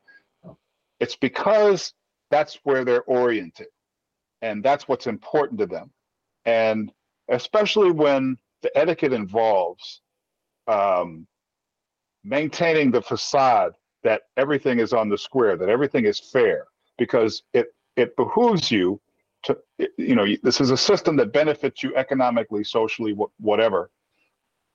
[1.00, 1.94] it's because
[2.30, 3.68] that's where they're oriented
[4.42, 5.92] and that's what's important to them.
[6.46, 6.92] And
[7.30, 10.02] especially when the etiquette involves
[10.68, 11.28] um,
[12.24, 16.66] maintaining the facade that everything is on the square, that everything is fair,
[16.98, 19.00] because it it behooves you
[19.44, 19.58] to
[19.98, 23.90] you know this is a system that benefits you economically, socially, whatever,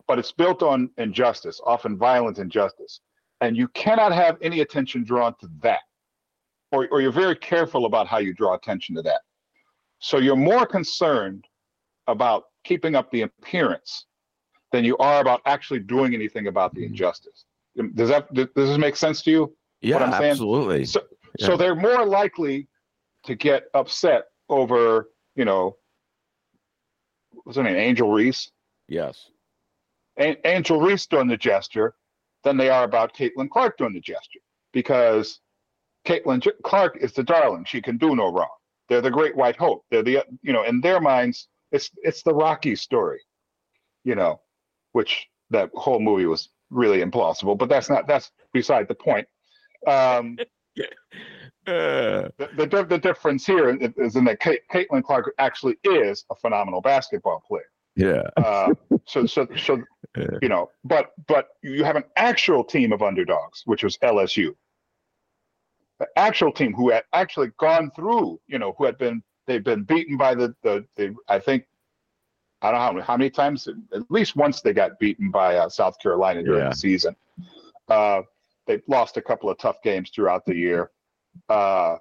[0.07, 3.01] but it's built on injustice, often violent injustice,
[3.41, 5.81] and you cannot have any attention drawn to that,
[6.73, 9.21] or or you're very careful about how you draw attention to that.
[9.99, 11.47] So you're more concerned
[12.07, 14.07] about keeping up the appearance
[14.73, 16.93] than you are about actually doing anything about the mm-hmm.
[16.93, 17.45] injustice.
[17.95, 19.57] Does that does this make sense to you?
[19.81, 20.85] Yeah, absolutely.
[20.87, 21.03] So,
[21.39, 21.47] yeah.
[21.47, 22.69] so they're more likely
[23.25, 25.77] to get upset over, you know,
[27.45, 28.51] what's her name, Angel Reese?
[28.89, 29.31] Yes.
[30.19, 31.95] A- Angel Reese doing the gesture
[32.45, 34.41] than they are about Caitlin Clark doing the gesture
[34.73, 35.41] because
[36.07, 37.65] Caitlin Clark is the darling.
[37.65, 38.49] She can do no wrong.
[38.89, 39.85] They're the great white hope.
[39.91, 43.21] They're the, you know, in their minds, it's it's the Rocky story,
[44.05, 44.41] you know,
[44.93, 47.59] which that whole movie was really implausible.
[47.59, 49.27] But that's not that's beside the point.
[49.87, 50.39] Um,
[51.67, 52.29] uh.
[52.39, 56.81] the, the, the difference here is in that Kate, Caitlin Clark actually is a phenomenal
[56.81, 57.71] basketball player.
[57.97, 58.23] Yeah.
[58.37, 58.75] uh,
[59.07, 59.83] so so so
[60.43, 64.55] you know, but but you have an actual team of underdogs, which was LSU.
[65.99, 69.83] The actual team who had actually gone through, you know, who had been they've been
[69.83, 71.65] beaten by the the, the I think
[72.63, 75.57] I don't know how many, how many times at least once they got beaten by
[75.57, 76.71] uh, South Carolina during yeah.
[76.71, 77.17] the season.
[77.89, 78.23] Uh,
[78.67, 80.91] they've lost a couple of tough games throughout the year.
[81.49, 81.97] Uh,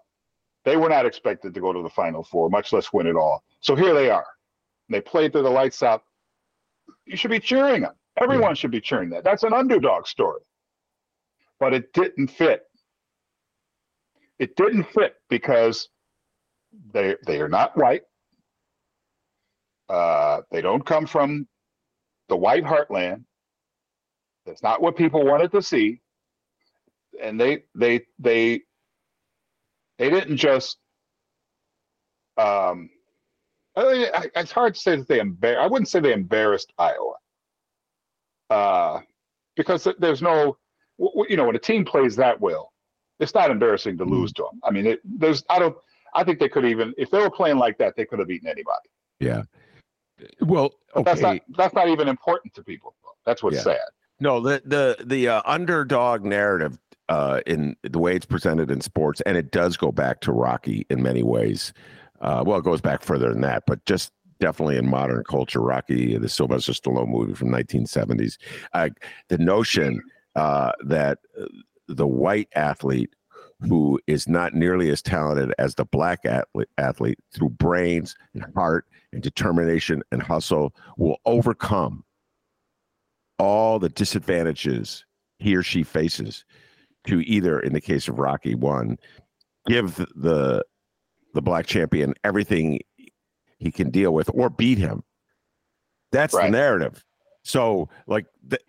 [0.64, 3.44] they were not expected to go to the Final Four, much less win it all.
[3.62, 4.26] So here they are.
[4.90, 6.04] They played through the lights out.
[7.06, 7.94] You should be cheering them.
[8.22, 8.54] Everyone yeah.
[8.54, 9.24] should be cheering that.
[9.24, 10.42] That's an underdog story.
[11.60, 12.64] But it didn't fit.
[14.40, 15.90] It didn't fit because
[16.94, 18.04] they they are not white.
[19.88, 21.48] Uh, they don't come from
[22.28, 23.24] the white heartland.
[24.46, 26.02] That's not what people wanted to see.
[27.22, 28.62] And they they they
[29.98, 30.78] they didn't just
[32.38, 32.90] um
[33.78, 37.16] I, it's hard to say that they embar- I wouldn't say they embarrassed Iowa.
[38.50, 39.02] Uh,
[39.58, 40.58] because there's no
[40.98, 42.72] you know when a team plays that well,
[43.20, 44.62] it's not embarrassing to lose to them.
[44.64, 45.76] I mean, it, there's I don't
[46.16, 48.48] I think they could even, if they were playing like that, they could have beaten
[48.48, 48.90] anybody.
[49.20, 49.44] Yeah.
[50.40, 51.04] Well, okay.
[51.04, 52.96] that's not that's not even important to people.
[53.26, 53.64] That's what's yeah.
[53.64, 53.90] sad.
[54.22, 59.22] No, the the the uh, underdog narrative uh, in the way it's presented in sports,
[59.22, 61.74] and it does go back to Rocky in many ways.
[62.22, 65.62] Uh, well, it goes back further than that, but just definitely in modern culture.
[65.62, 68.38] Rocky, the Sylvester Stallone movie from 1970s.
[68.74, 68.90] Uh,
[69.30, 70.02] the notion
[70.36, 71.46] uh, that uh,
[71.88, 73.14] the white athlete
[73.62, 78.86] who is not nearly as talented as the black athlete, athlete through brains and heart
[79.14, 82.04] and determination and hustle will overcome
[83.40, 85.06] all the disadvantages
[85.40, 86.44] he or she faces
[87.06, 88.98] to either in the case of rocky one
[89.68, 90.64] give the
[91.34, 92.80] the black champion everything
[93.60, 95.04] he can deal with or beat him
[96.12, 96.46] that's right.
[96.46, 97.04] the narrative
[97.44, 98.60] so like the,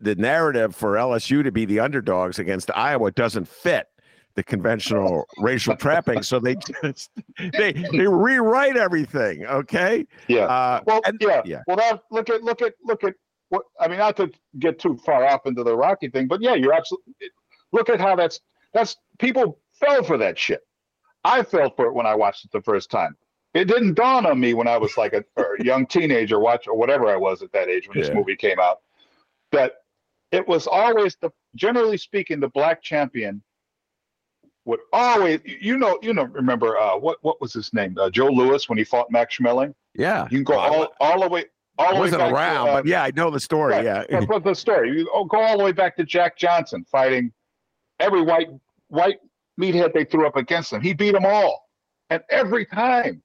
[0.00, 3.86] the narrative for lsu to be the underdogs against iowa doesn't fit
[4.34, 6.22] the conventional racial trapping.
[6.22, 9.46] So they just they they rewrite everything.
[9.46, 10.06] Okay.
[10.28, 10.44] Yeah.
[10.44, 11.42] Uh, well, and, yeah.
[11.44, 11.62] Yeah.
[11.66, 13.14] Well, now look at look at look at
[13.48, 13.98] what I mean.
[13.98, 17.14] Not to get too far off into the Rocky thing, but yeah, you're absolutely.
[17.72, 18.40] Look at how that's
[18.72, 20.60] that's people fell for that shit.
[21.24, 23.16] I fell for it when I watched it the first time.
[23.54, 26.76] It didn't dawn on me when I was like a, a young teenager, watch or
[26.76, 28.04] whatever I was at that age when yeah.
[28.04, 28.80] this movie came out,
[29.52, 29.74] that
[30.30, 33.42] it was always the generally speaking the black champion
[34.64, 38.28] would always you know you know remember uh, what what was his name uh, Joe
[38.28, 39.74] Louis when he fought Max Schmeling.
[39.94, 41.44] Yeah, you can go all, all the way.
[41.78, 43.74] All I wasn't way around, to, uh, but yeah, I know the story.
[43.74, 47.32] Right, yeah, but the story you go all the way back to Jack Johnson fighting
[48.02, 48.48] every white
[48.88, 49.18] white
[49.60, 50.80] meathead they threw up against him.
[50.80, 51.68] He beat them all,
[52.10, 53.22] and every time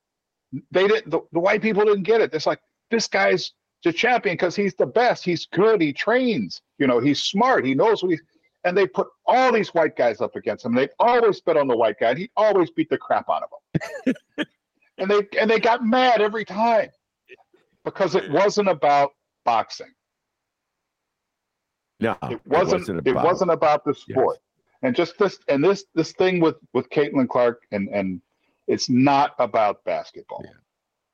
[0.71, 1.11] they didn't.
[1.11, 2.33] The, the white people didn't get it.
[2.33, 3.51] It's like this guy's
[3.83, 5.23] the champion because he's the best.
[5.23, 5.81] He's good.
[5.81, 6.61] He trains.
[6.77, 7.65] You know, he's smart.
[7.65, 8.21] He knows what he's
[8.63, 10.75] and they put all these white guys up against him.
[10.75, 13.49] They always bet on the white guy, and he always beat the crap out of
[14.05, 14.15] them.
[14.97, 16.89] and they and they got mad every time
[17.85, 19.11] because it wasn't about
[19.45, 19.93] boxing.
[21.99, 22.47] No, it wasn't.
[22.47, 24.37] It wasn't about, it wasn't about the sport.
[24.83, 28.21] And just this and this this thing with with Caitlin Clark and and
[28.67, 30.41] it's not about basketball.
[30.43, 30.51] Yeah.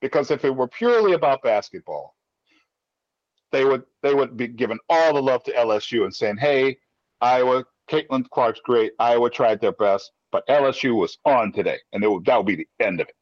[0.02, 2.16] Because if it were purely about basketball,
[3.52, 6.78] they would they would be giving all the love to LSU and saying, "Hey,
[7.22, 8.94] Iowa, Caitlin Clark's great.
[9.00, 12.68] Iowa tried their best, but LSU was on today, and will, that will be the
[12.80, 13.16] end of it.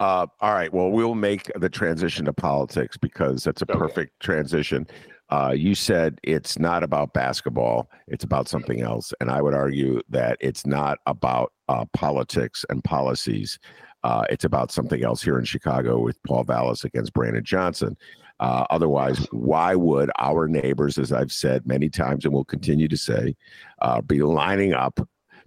[0.00, 0.72] Uh, all right.
[0.72, 3.78] Well, we'll make the transition to politics because that's a okay.
[3.78, 4.86] perfect transition.
[5.30, 10.00] Uh, you said it's not about basketball; it's about something else, and I would argue
[10.08, 13.58] that it's not about uh, politics and policies.
[14.04, 17.96] Uh, it's about something else here in Chicago with Paul Vallas against Brandon Johnson.
[18.40, 22.96] Uh, otherwise, why would our neighbors, as I've said many times and will continue to
[22.96, 23.34] say,
[23.82, 25.00] uh, be lining up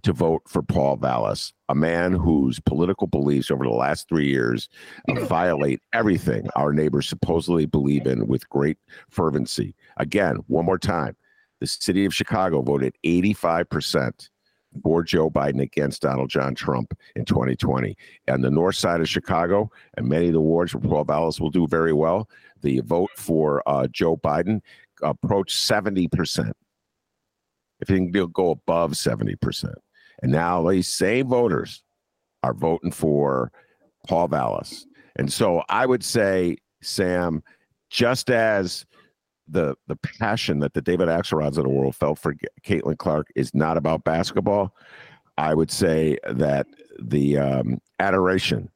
[0.03, 4.69] to vote for Paul Vallas, a man whose political beliefs over the last three years
[5.21, 8.77] violate everything our neighbors supposedly believe in with great
[9.09, 9.75] fervency?
[9.97, 11.15] Again, one more time,
[11.59, 14.29] the city of Chicago voted 85%
[14.83, 17.95] for Joe Biden against Donald John Trump in 2020.
[18.27, 21.49] And the north side of Chicago and many of the wards where Paul Vallas will
[21.49, 22.29] do very well,
[22.61, 24.61] the vote for uh, Joe Biden
[25.01, 26.51] approached 70%.
[27.79, 29.73] If it can go above 70%.
[30.21, 31.83] And now these same voters
[32.43, 33.51] are voting for
[34.07, 34.85] Paul Vallas.
[35.15, 37.43] And so I would say, Sam,
[37.89, 38.85] just as
[39.47, 43.53] the the passion that the David Axelrods of the world felt for Caitlin Clark is
[43.53, 44.73] not about basketball,
[45.37, 46.67] I would say that
[46.99, 48.69] the um, adoration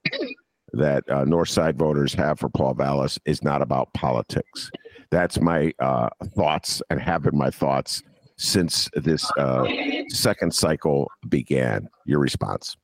[0.74, 4.70] that uh, Northside voters have for Paul Vallas is not about politics.
[5.10, 8.04] That's my uh, thoughts and have been my thoughts
[8.38, 9.68] since this uh,
[10.10, 11.88] second cycle began.
[12.06, 12.76] Your response?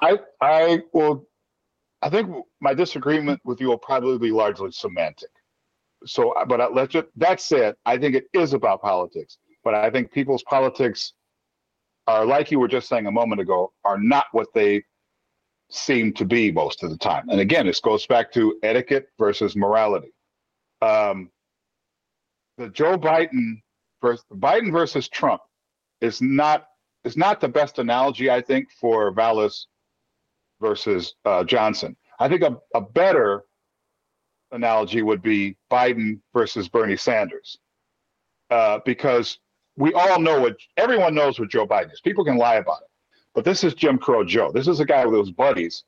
[0.00, 1.26] I I will.
[2.02, 5.30] I think my disagreement with you will probably be largely semantic.
[6.04, 9.38] So, but let's just, that said, I think it is about politics.
[9.62, 11.14] But I think people's politics
[12.06, 14.84] are like you were just saying a moment ago, are not what they
[15.70, 17.30] seem to be most of the time.
[17.30, 20.12] And again, this goes back to etiquette versus morality.
[20.82, 21.30] Um,
[22.58, 23.62] the Joe Biden
[24.04, 25.40] versus Biden versus Trump
[26.02, 26.66] is not
[27.04, 29.66] is not the best analogy, I think, for Vallas
[30.60, 31.96] versus uh, Johnson.
[32.18, 33.44] I think a, a better
[34.52, 37.58] analogy would be Biden versus Bernie Sanders,
[38.50, 39.38] uh, because
[39.76, 42.00] we all know what everyone knows what Joe Biden is.
[42.00, 42.88] People can lie about it.
[43.34, 44.52] But this is Jim Crow Joe.
[44.52, 45.84] This is a guy with his buddies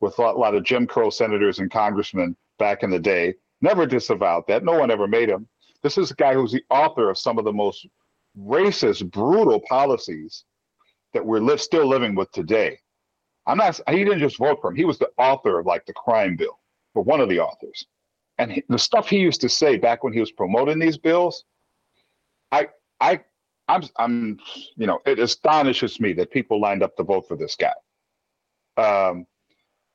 [0.00, 3.34] with a lot of Jim Crow senators and congressmen back in the day.
[3.62, 4.64] Never disavowed that.
[4.64, 5.48] No one ever made him.
[5.82, 7.86] This is a guy who's the author of some of the most
[8.38, 10.44] racist, brutal policies
[11.14, 12.78] that we're li- still living with today.
[13.46, 13.80] I'm not.
[13.88, 14.76] He didn't just vote for him.
[14.76, 16.58] He was the author of like the crime bill,
[16.94, 17.86] or one of the authors.
[18.38, 21.44] And he, the stuff he used to say back when he was promoting these bills,
[22.52, 22.68] I
[23.00, 23.20] I
[23.68, 24.38] I'm, I'm,
[24.76, 27.72] you know, it astonishes me that people lined up to vote for this guy.
[28.76, 29.26] Um,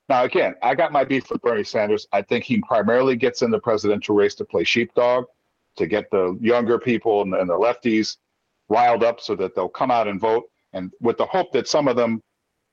[0.08, 2.08] Now, again, I got my beef with Bernie Sanders.
[2.12, 5.26] I think he primarily gets in the presidential race to play sheepdog,
[5.78, 8.18] to get the younger people and, and the lefties
[8.70, 11.88] riled up so that they'll come out and vote, and with the hope that some
[11.88, 12.22] of them,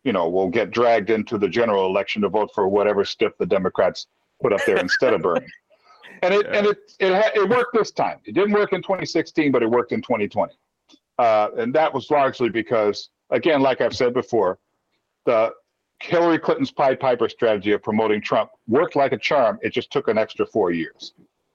[0.05, 3.47] you know, will get dragged into the general election to vote for whatever stiff the
[3.47, 4.07] Democrats
[4.41, 5.47] put up there instead of Bernie.
[6.25, 6.59] And it yeah.
[6.59, 8.19] and it it, ha- it worked this time.
[8.25, 10.53] It didn't work in 2016, but it worked in 2020,
[11.19, 14.61] uh, and that was largely because, again, like I've said before,
[15.25, 15.53] the
[16.01, 19.59] Hillary Clinton's Pied Piper strategy of promoting Trump worked like a charm.
[19.63, 21.15] It just took an extra four years.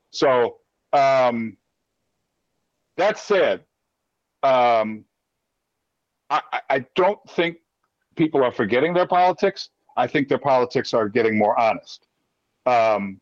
[0.10, 0.58] So
[0.98, 1.58] um,
[2.98, 3.64] that said,
[4.44, 5.06] um,
[6.30, 7.58] I, I don't think
[8.16, 9.70] people are forgetting their politics.
[9.96, 12.06] I think their politics are getting more honest.
[12.66, 13.22] Um,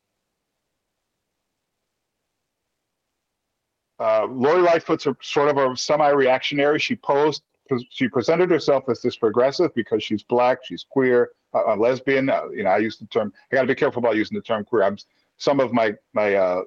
[4.00, 6.80] uh, Lori Lightfoot's a, sort of a semi-reactionary.
[6.80, 7.44] She posed,
[7.90, 12.30] she presented herself as this progressive because she's black, she's queer, a lesbian.
[12.30, 13.32] Uh, you know, I use the term.
[13.52, 14.84] I got to be careful about using the term queer.
[14.84, 14.98] I'm,
[15.38, 16.62] some of my my uh,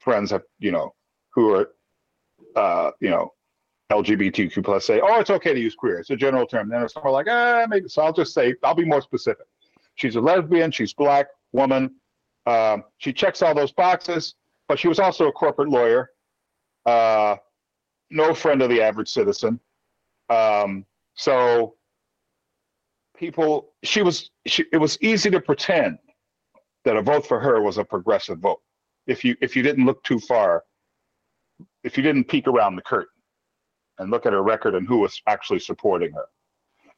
[0.00, 0.94] friends have, you know,
[1.30, 1.70] who are,
[2.56, 3.32] uh, you know,
[3.90, 5.98] LGBTQ plus say, oh, it's okay to use queer.
[5.98, 6.68] It's a general term.
[6.68, 7.88] Then it's more like, ah, maybe.
[7.88, 9.46] So I'll just say, I'll be more specific.
[9.96, 10.70] She's a lesbian.
[10.70, 11.94] She's black woman.
[12.46, 14.34] Um, she checks all those boxes,
[14.68, 16.10] but she was also a corporate lawyer.
[16.86, 17.36] Uh,
[18.10, 19.60] no friend of the average citizen.
[20.30, 21.74] Um, so
[23.16, 25.98] people, she was, she, it was easy to pretend
[26.84, 28.62] that a vote for her was a progressive vote
[29.06, 30.64] if you if you didn't look too far,
[31.84, 33.08] if you didn't peek around the curtain
[33.98, 36.24] and look at her record and who was actually supporting her.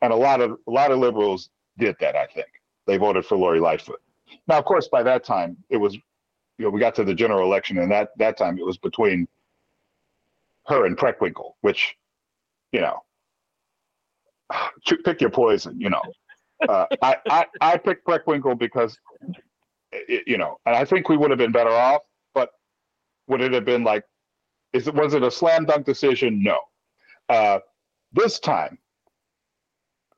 [0.01, 2.47] And a lot of a lot of liberals did that, I think.
[2.87, 4.01] They voted for Lori Lightfoot.
[4.49, 7.45] Now, of course, by that time it was, you know, we got to the general
[7.45, 9.29] election, and that that time it was between
[10.67, 11.95] her and Preckwinkle, which,
[12.73, 13.01] you know,
[15.05, 15.81] pick your poison.
[15.81, 16.03] You know,
[16.69, 18.99] uh, I, I I picked Preckwinkle because
[19.93, 22.03] it, you know, and I think we would have been better off.
[22.35, 22.51] But
[23.29, 24.05] would it have been like,
[24.73, 26.43] is it was it a slam dunk decision?
[26.43, 26.59] No.
[27.29, 27.59] Uh,
[28.13, 28.79] this time,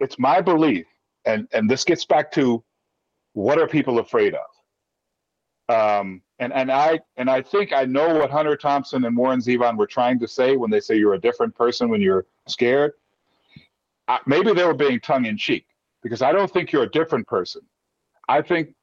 [0.00, 0.86] it's my belief,
[1.24, 2.62] and and this gets back to
[3.32, 4.40] what are people afraid of?
[5.68, 9.76] Um, and and I and I think I know what Hunter Thompson and Warren Zevon
[9.76, 12.92] were trying to say when they say you're a different person when you're scared.
[14.08, 15.66] I, maybe they were being tongue in cheek
[16.02, 17.62] because I don't think you're a different person.
[18.28, 18.74] I think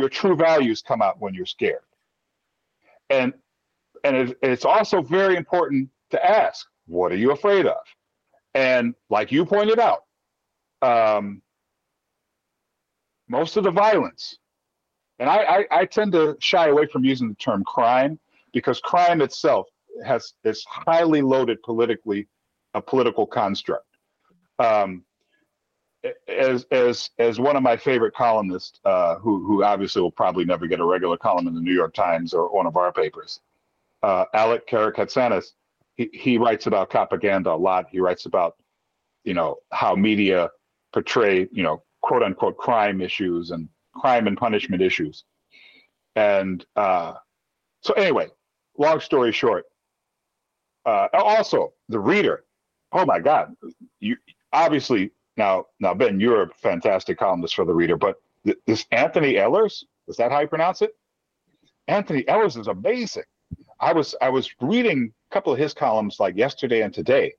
[0.00, 1.82] your true values come out when you're scared.
[3.10, 3.34] And
[4.02, 7.76] and it, it's also very important to ask, what are you afraid of?
[8.54, 10.04] And like you pointed out,
[10.80, 11.42] um,
[13.28, 14.38] most of the violence,
[15.18, 18.18] and I, I, I tend to shy away from using the term crime
[18.54, 19.66] because crime itself
[20.04, 22.26] has is highly loaded politically,
[22.74, 23.84] a political construct.
[24.58, 25.04] Um,
[26.28, 30.66] as as as one of my favorite columnists, uh, who who obviously will probably never
[30.66, 33.40] get a regular column in the New York Times or one of our papers,
[34.02, 35.52] uh, Alec Karakatsanis,
[35.96, 37.86] he he writes about propaganda a lot.
[37.90, 38.56] He writes about,
[39.24, 40.50] you know, how media
[40.92, 45.24] portray, you know, quote unquote crime issues and crime and punishment issues,
[46.16, 47.14] and uh,
[47.82, 48.28] so anyway,
[48.78, 49.66] long story short,
[50.86, 52.44] uh, also the reader.
[52.92, 53.54] Oh my God,
[54.00, 54.16] you
[54.52, 59.34] obviously now, now Ben, you're a fantastic columnist for the Reader, but th- this Anthony
[59.36, 60.94] Ellers, is that how you pronounce it?
[61.88, 63.24] Anthony Ellers is amazing.
[63.80, 67.32] I was I was reading a couple of his columns like yesterday and today,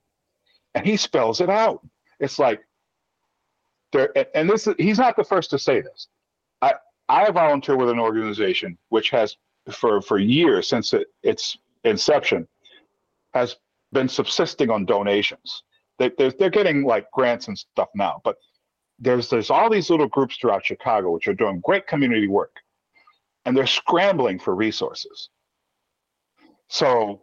[0.74, 1.86] and he spells it out.
[2.18, 2.60] It's like
[3.92, 6.08] there, and this he's not the first to say this.
[6.60, 6.74] I
[7.08, 9.36] I volunteer with an organization which has
[9.70, 12.48] for for years since it, its inception
[13.32, 13.56] has
[13.92, 15.62] been subsisting on donations
[16.02, 18.36] they, they're, they're getting like grants and stuff now, but
[18.98, 22.56] there's there's all these little groups throughout Chicago which are doing great community work,
[23.44, 25.30] and they're scrambling for resources.
[26.68, 27.22] So,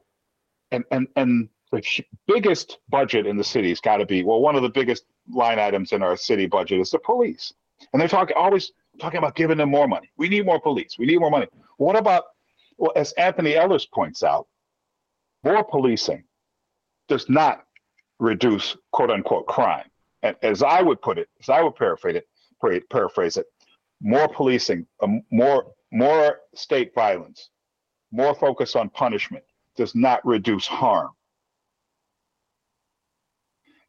[0.72, 1.82] and and and the
[2.28, 5.60] biggest budget in the city has got to be well, one of the biggest line
[5.60, 7.54] items in our city budget is the police,
[7.94, 10.10] and they're talking always talking about giving them more money.
[10.17, 10.98] We need more police.
[11.00, 11.48] We need more money.
[11.77, 12.25] What about
[12.77, 14.48] well, as Anthony Ellers points out,
[15.44, 16.23] more policing
[17.08, 17.63] does not
[18.20, 19.90] reduce quote unquote crime.
[20.22, 23.46] And as I would put it, as I would paraphrase it, paraphrase it,
[24.02, 24.86] more policing,
[25.32, 27.50] more more state violence,
[28.12, 29.44] more focus on punishment
[29.76, 31.10] does not reduce harm.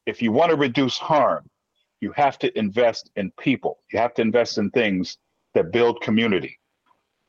[0.06, 1.48] If you want to reduce harm,
[2.00, 3.78] you have to invest in people.
[3.92, 5.18] You have to invest in things
[5.54, 6.58] that build community,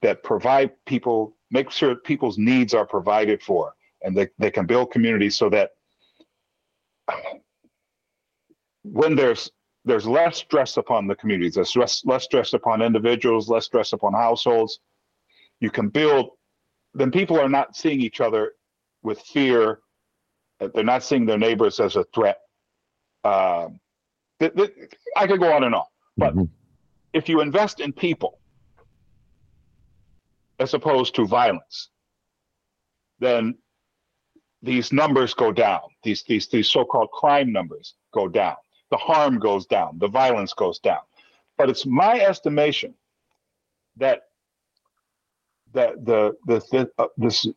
[0.02, 3.74] that provide people, make sure people's needs are provided for,
[4.04, 5.72] and they, they can build community so that
[8.84, 9.52] when there's
[9.84, 11.56] there's less stress upon the communities.
[11.56, 14.80] There's less, less stress upon individuals, less stress upon households.
[15.60, 16.32] You can build.
[16.94, 18.54] Then people are not seeing each other
[19.02, 19.80] with fear.
[20.60, 22.38] They're not seeing their neighbors as a threat.
[23.24, 23.80] Um,
[24.40, 24.72] th- th-
[25.16, 25.86] I could go on and on,
[26.18, 26.44] but mm-hmm.
[27.14, 28.40] if you invest in people
[30.60, 31.90] as opposed to violence,
[33.20, 33.56] then
[34.62, 35.82] these numbers go down.
[36.04, 38.56] These these these so-called crime numbers go down.
[38.90, 39.98] The harm goes down.
[40.00, 41.00] The violence goes down.
[41.58, 42.94] But it's my estimation
[43.98, 44.24] that
[45.74, 47.48] that the the, the uh, this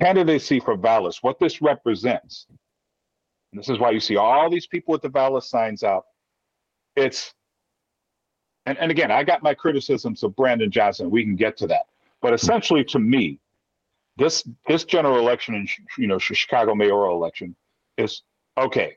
[0.00, 2.46] candidacy for Vallas, what this represents,
[3.52, 6.04] and this is why you see all these people with the Vallas signs out.
[6.96, 7.34] It's
[8.66, 11.10] and, and again, I got my criticisms of Brandon Johnson.
[11.10, 11.86] We can get to that.
[12.20, 13.40] But essentially, to me,
[14.16, 17.56] this this general election in you know Chicago mayoral election
[17.96, 18.22] is
[18.58, 18.96] okay.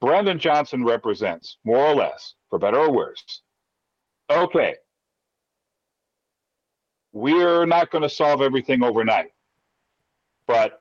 [0.00, 3.42] Brandon Johnson represents more or less, for better or worse.
[4.30, 4.74] Okay,
[7.12, 9.32] we're not going to solve everything overnight,
[10.46, 10.80] but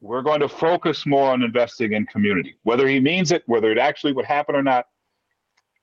[0.00, 2.56] we're going to focus more on investing in community.
[2.64, 4.86] Whether he means it, whether it actually would happen or not,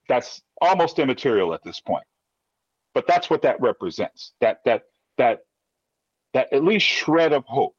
[0.08, 2.04] that's almost immaterial at this point.
[2.94, 4.34] But that's what that represents.
[4.42, 4.84] That that
[5.18, 5.42] that
[6.34, 7.76] that at least shred of hope,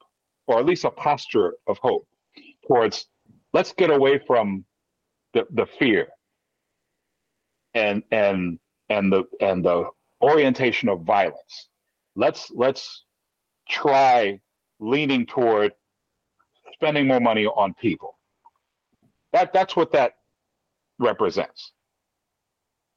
[0.47, 2.07] or at least a posture of hope
[2.67, 3.07] towards
[3.53, 4.65] let's get away from
[5.35, 6.09] the, the fear
[7.75, 9.87] and and and the and the
[10.23, 11.69] orientation of violence.
[12.17, 13.05] Let's let's
[13.69, 14.41] try
[14.81, 15.73] leaning toward
[16.73, 18.19] spending more money on people.
[19.33, 20.15] That that's what that
[20.99, 21.73] represents.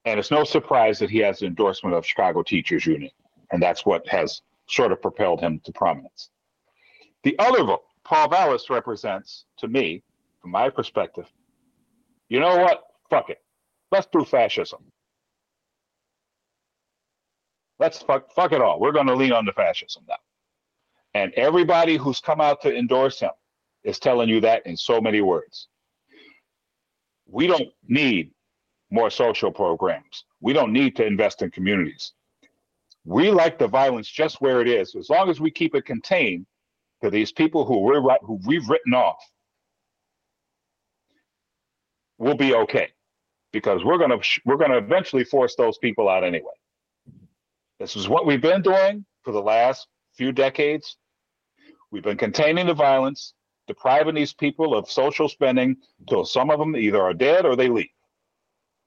[0.06, 3.12] And it's no surprise that he has the endorsement of Chicago Teachers Union.
[3.52, 6.30] And that's what has sort of propelled him to prominence.
[7.24, 10.04] The other vote, Paul Vallas represents, to me,
[10.42, 11.26] from my perspective,
[12.30, 12.84] you know what?
[13.10, 13.42] Fuck it.
[13.92, 14.80] Let's do fascism.
[17.80, 18.80] Let's fuck, fuck it all.
[18.80, 20.16] We're going to lean on the fascism now.
[21.14, 23.32] And everybody who's come out to endorse him
[23.84, 25.68] is telling you that in so many words.
[27.28, 28.32] We don't need
[28.90, 30.26] more social programs.
[30.40, 32.14] We don't need to invest in communities
[33.06, 36.46] we like the violence just where it is, as long as we keep it contained
[37.04, 39.18] to these people who we're who we've written off.
[42.18, 42.94] We'll be okay,
[43.52, 46.54] because we're gonna we're gonna eventually force those people out anyway.
[47.80, 50.98] This is what we've been doing for the last few decades.
[51.92, 53.34] We've been containing the violence,
[53.68, 55.76] depriving these people of social spending
[56.08, 57.90] till some of them either are dead or they leave.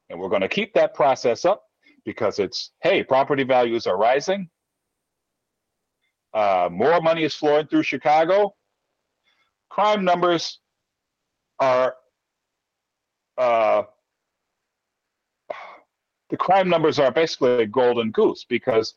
[0.09, 1.66] And we're going to keep that process up
[2.07, 4.49] because it's hey, property values are rising.
[6.33, 8.55] Uh, more money is flowing through Chicago.
[9.69, 10.61] Crime numbers
[11.59, 11.97] are
[13.37, 13.83] uh,
[16.31, 18.95] the crime numbers are basically a golden goose because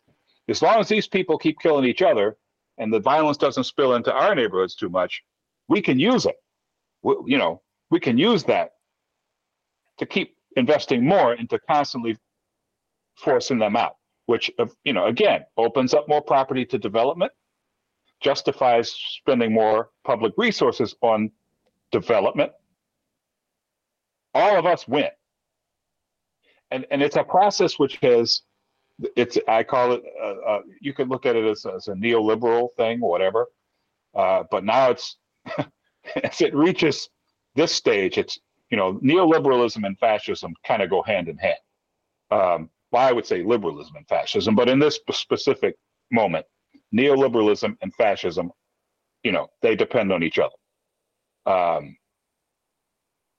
[0.48, 2.38] as long as these people keep killing each other
[2.78, 5.22] and the violence doesn't spill into our neighborhoods too much,
[5.68, 6.36] we can use it.
[7.02, 8.72] We, you know, we can use that
[9.98, 12.18] to keep investing more into constantly
[13.20, 14.52] forcing them out, which,
[14.84, 17.32] you know, again, opens up more property to development,
[18.22, 21.32] justifies spending more public resources on
[21.92, 22.52] development.
[24.34, 25.10] All of us win.
[26.72, 28.42] And, and it's a process which has,
[29.16, 32.70] it's, I call it, uh, uh, you could look at it as, as a neoliberal
[32.78, 33.48] thing, whatever.
[34.14, 35.18] Uh, but now it's,
[36.24, 37.10] as it reaches
[37.56, 38.40] this stage, it's,
[38.70, 41.58] you know, neoliberalism and fascism kind of go hand in hand.
[42.30, 45.76] Um, well, I would say liberalism and fascism, but in this specific
[46.12, 46.46] moment,
[46.94, 48.52] neoliberalism and fascism,
[49.24, 50.56] you know, they depend on each other.
[51.46, 51.98] Um,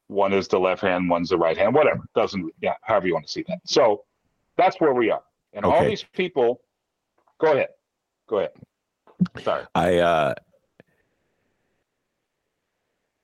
[0.08, 2.00] one is the left hand, one's the right hand, whatever.
[2.14, 3.58] Doesn't, yeah, however you want to see that.
[3.64, 4.04] So
[4.56, 5.22] that's where we are.
[5.52, 5.76] And okay.
[5.76, 6.60] all these people,
[7.40, 7.68] go ahead.
[8.28, 8.50] Go ahead.
[9.42, 9.64] Sorry.
[9.74, 10.34] I, uh,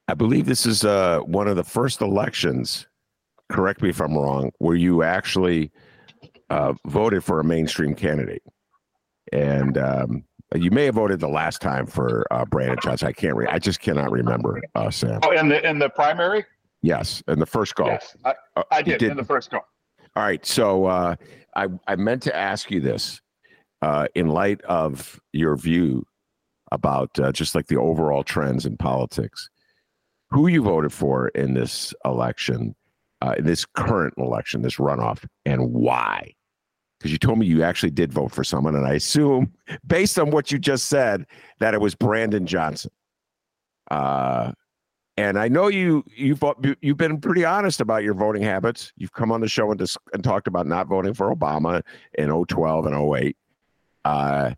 [0.08, 2.86] I believe this is uh, one of the first elections,
[3.48, 5.72] correct me if I'm wrong, where you actually
[6.50, 8.42] uh, voted for a mainstream candidate,
[9.32, 10.24] and um,
[10.54, 13.08] you may have voted the last time for uh, Brandon Johnson.
[13.08, 13.36] I can't.
[13.36, 14.60] Re- I just cannot remember.
[14.74, 15.20] Uh, Sam.
[15.24, 16.44] Oh, in the in the primary.
[16.82, 17.86] Yes, in the first go.
[17.86, 19.60] Yes, I, uh, I did, did, in the first go.
[20.14, 21.16] All right, so uh,
[21.56, 23.20] I I meant to ask you this
[23.82, 26.04] uh, in light of your view
[26.72, 29.48] about uh, just like the overall trends in politics.
[30.30, 32.74] Who you voted for in this election,
[33.22, 36.32] uh, in this current election, this runoff, and why?
[36.98, 39.52] because you told me you actually did vote for someone, and I assume,
[39.86, 41.26] based on what you just said,
[41.58, 42.90] that it was Brandon Johnson.
[43.90, 44.52] Uh,
[45.16, 46.42] and I know you you've
[46.82, 48.92] you've been pretty honest about your voting habits.
[48.96, 51.82] You've come on the show and, dis- and talked about not voting for Obama
[52.18, 53.36] in 012 and 08.
[54.04, 54.50] Uh,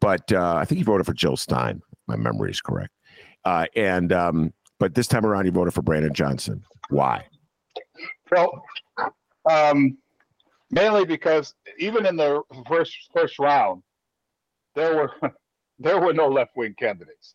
[0.00, 1.80] but uh, I think you voted for Jill Stein.
[2.08, 2.92] My memory is correct.
[3.44, 6.64] Uh, and um, but this time around, you voted for Brandon Johnson.
[6.88, 7.26] Why?
[8.30, 8.64] Well,
[9.50, 9.98] um,
[10.70, 13.82] mainly because even in the first first round,
[14.74, 15.12] there were
[15.78, 17.34] there were no left wing candidates.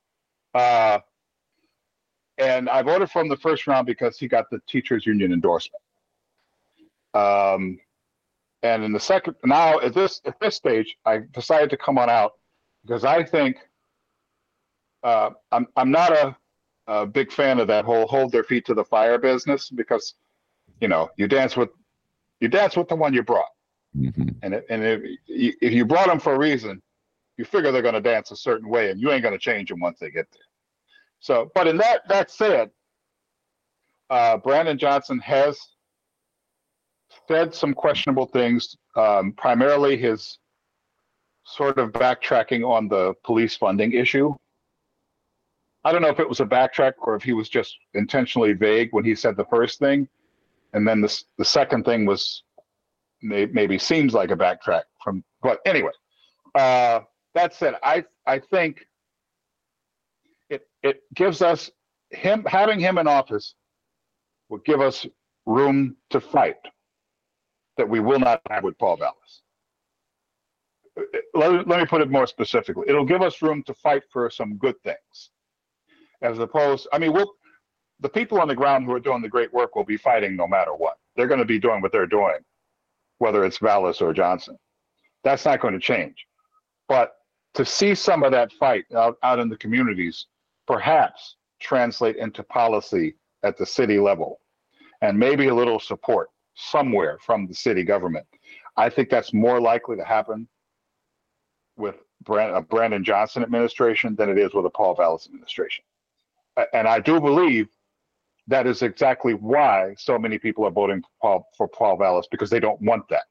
[0.53, 0.99] Uh,
[2.37, 5.83] and I voted for him the first round because he got the teachers union endorsement.
[7.13, 7.79] Um,
[8.63, 12.09] and in the second, now at this at this stage, I decided to come on
[12.09, 12.33] out
[12.83, 13.57] because I think
[15.03, 16.35] uh, I'm I'm not a,
[16.87, 20.13] a big fan of that whole hold their feet to the fire business because
[20.81, 21.69] you know you dance with
[22.39, 23.49] you dance with the one you brought,
[23.97, 24.29] mm-hmm.
[24.43, 26.81] and it, and if, if you brought them for a reason,
[27.37, 29.69] you figure they're going to dance a certain way, and you ain't going to change
[29.69, 30.41] them once they get there.
[31.19, 32.71] So, but in that that said,
[34.09, 35.59] uh, Brandon Johnson has
[37.27, 40.37] said some questionable things, um, primarily his
[41.43, 44.33] sort of backtracking on the police funding issue.
[45.83, 48.89] I don't know if it was a backtrack or if he was just intentionally vague
[48.91, 50.07] when he said the first thing,
[50.73, 52.43] and then the the second thing was
[53.21, 55.23] may, maybe seems like a backtrack from.
[55.41, 55.91] But anyway,
[56.55, 57.01] uh,
[57.35, 58.85] that said, I I think
[60.49, 61.71] it it gives us
[62.11, 63.55] him having him in office
[64.49, 65.05] will give us
[65.45, 66.57] room to fight
[67.77, 69.41] that we will not have with Paul Vallas.
[71.33, 72.83] Let, let me put it more specifically.
[72.87, 75.31] It'll give us room to fight for some good things,
[76.21, 76.87] as opposed.
[76.91, 77.31] I mean, we'll,
[77.99, 80.47] the people on the ground who are doing the great work will be fighting no
[80.47, 80.97] matter what.
[81.15, 82.37] They're going to be doing what they're doing,
[83.17, 84.57] whether it's Vallas or Johnson.
[85.23, 86.25] That's not going to change.
[86.87, 87.13] But
[87.55, 90.27] to see some of that fight out, out in the communities
[90.67, 94.39] perhaps translate into policy at the city level
[95.01, 98.25] and maybe a little support somewhere from the city government.
[98.77, 100.47] I think that's more likely to happen
[101.75, 101.95] with
[102.27, 105.83] a Brandon Johnson administration than it is with a Paul Vallas administration.
[106.73, 107.67] And I do believe
[108.49, 112.49] that is exactly why so many people are voting for Paul, for Paul Vallas because
[112.49, 113.23] they don't want that.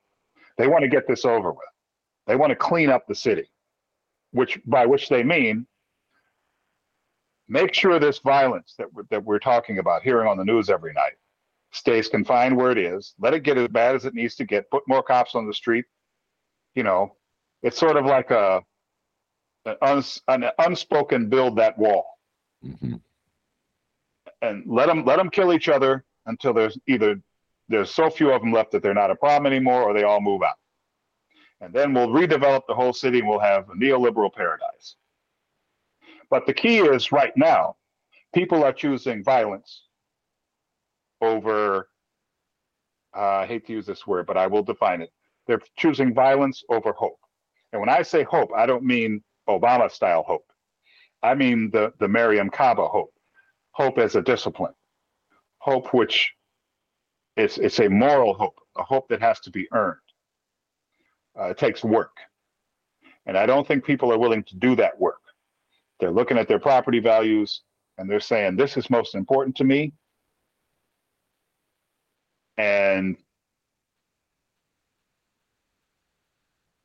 [0.56, 1.68] They want to get this over with.
[2.26, 3.50] They want to clean up the city,
[4.32, 5.66] which by which they mean
[7.48, 10.92] make sure this violence that we're, that we're talking about, hearing on the news every
[10.92, 11.14] night,
[11.72, 13.14] stays confined where it is.
[13.18, 14.70] Let it get as bad as it needs to get.
[14.70, 15.86] Put more cops on the street.
[16.74, 17.16] You know,
[17.62, 18.62] it's sort of like a
[19.64, 22.06] an, uns, an unspoken build that wall,
[22.64, 22.96] mm-hmm.
[24.42, 27.20] And let them let them kill each other until there's either
[27.68, 30.20] there's so few of them left that they're not a problem anymore, or they all
[30.20, 30.56] move out.
[31.60, 34.96] And then we'll redevelop the whole city and we'll have a neoliberal paradise.
[36.30, 37.76] But the key is right now,
[38.34, 39.84] people are choosing violence
[41.20, 41.88] over,
[43.16, 45.10] uh, I hate to use this word, but I will define it.
[45.46, 47.18] They're choosing violence over hope.
[47.72, 50.46] And when I say hope, I don't mean Obama style hope.
[51.22, 53.12] I mean the, the Mariame Kaba hope,
[53.78, 54.74] hope as a discipline,
[55.58, 56.34] hope which
[57.36, 59.96] is it's a moral hope, a hope that has to be earned.
[61.38, 62.16] Uh, it takes work.
[63.26, 65.22] And I don't think people are willing to do that work.
[66.00, 67.62] They're looking at their property values
[67.98, 69.92] and they're saying, this is most important to me.
[72.56, 73.16] And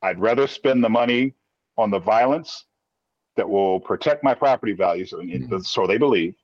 [0.00, 1.34] I'd rather spend the money
[1.76, 2.66] on the violence
[3.36, 5.58] that will protect my property values, mm-hmm.
[5.60, 6.36] so they believe,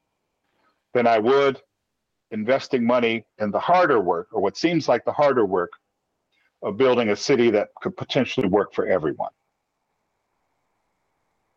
[0.94, 1.60] than I would
[2.30, 5.72] investing money in the harder work, or what seems like the harder work,
[6.62, 9.30] of building a city that could potentially work for everyone.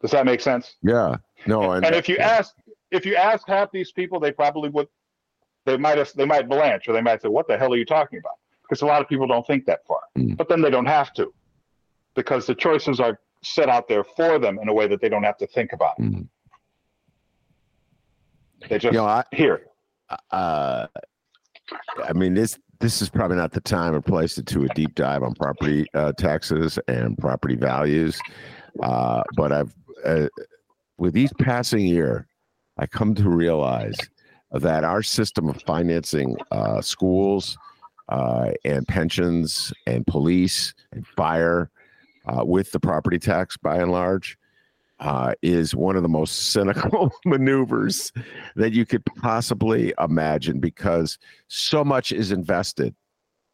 [0.02, 0.76] Does that make sense?
[0.82, 1.18] Yeah.
[1.46, 1.74] No.
[1.74, 2.56] And, and if you ask,
[2.92, 4.88] if you ask half these people, they probably would.
[5.66, 7.86] They might have, they might blanch, or they might say, "What the hell are you
[7.86, 10.02] talking about?" Because a lot of people don't think that far.
[10.18, 10.36] Mm.
[10.36, 11.34] But then they don't have to,
[12.16, 15.24] because the choices are set out there for them in a way that they don't
[15.24, 15.98] have to think about.
[16.00, 16.28] Mm.
[18.70, 19.68] They just you know, I, here.
[20.32, 20.88] Uh,
[22.04, 24.96] I mean, this this is probably not the time or place to do a deep
[24.96, 28.20] dive on property uh, taxes and property values.
[28.82, 29.74] Uh, but I've
[30.06, 30.28] uh,
[30.98, 32.28] with each passing year,
[32.78, 33.96] I come to realize
[34.52, 37.58] that our system of financing uh, schools
[38.10, 41.72] uh, and pensions and police and fire
[42.26, 44.38] uh, with the property tax by and large
[45.04, 48.12] uh, is one of the most cynical maneuvers
[48.56, 52.96] that you could possibly imagine because so much is invested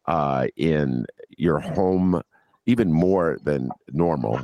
[0.06, 1.04] uh, in
[1.36, 2.22] your home,
[2.66, 4.40] even more than normal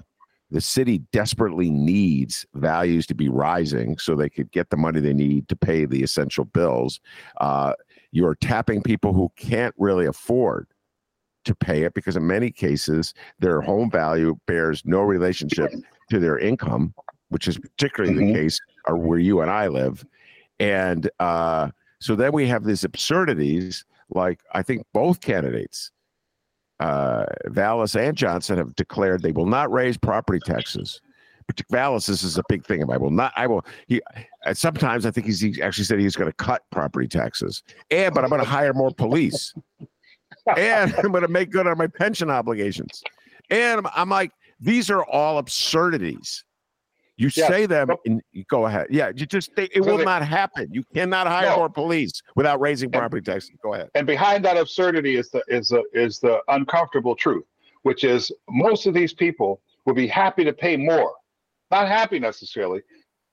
[0.50, 5.12] the city desperately needs values to be rising so they could get the money they
[5.12, 7.00] need to pay the essential bills.
[7.40, 7.72] Uh,
[8.12, 10.68] you're tapping people who can't really afford
[11.44, 15.72] to pay it because in many cases their home value bears no relationship
[16.10, 16.94] to their income,
[17.28, 18.32] which is particularly mm-hmm.
[18.32, 20.04] the case or where you and I live.
[20.58, 25.90] And uh, so then we have these absurdities like I think both candidates
[26.80, 31.00] uh, Vallas and Johnson have declared they will not raise property taxes.
[31.70, 32.82] Vallas, this is a big thing.
[32.90, 33.32] I will not.
[33.36, 33.64] I will.
[33.86, 34.02] He.
[34.52, 38.24] Sometimes I think he's he actually said he's going to cut property taxes, and but
[38.24, 39.54] I'm going to hire more police,
[40.56, 43.02] and I'm going to make good on my pension obligations,
[43.48, 46.44] and I'm, I'm like, these are all absurdities.
[47.18, 47.48] You yeah.
[47.48, 48.88] say them and you go ahead.
[48.90, 50.68] Yeah, you just they, it so will they, not happen.
[50.70, 51.56] You cannot hire no.
[51.56, 53.52] more police without raising property taxes.
[53.62, 53.88] Go ahead.
[53.94, 57.46] And behind that absurdity is the is the is the uncomfortable truth,
[57.84, 61.14] which is most of these people will be happy to pay more.
[61.70, 62.82] Not happy necessarily.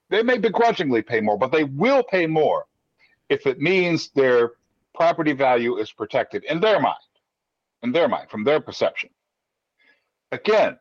[0.10, 2.66] They may begrudgingly pay more, but they will pay more
[3.30, 4.52] if it means their
[4.96, 6.96] property value is protected in their mind,
[7.82, 9.10] in their mind, from their perception.
[10.32, 10.78] Again,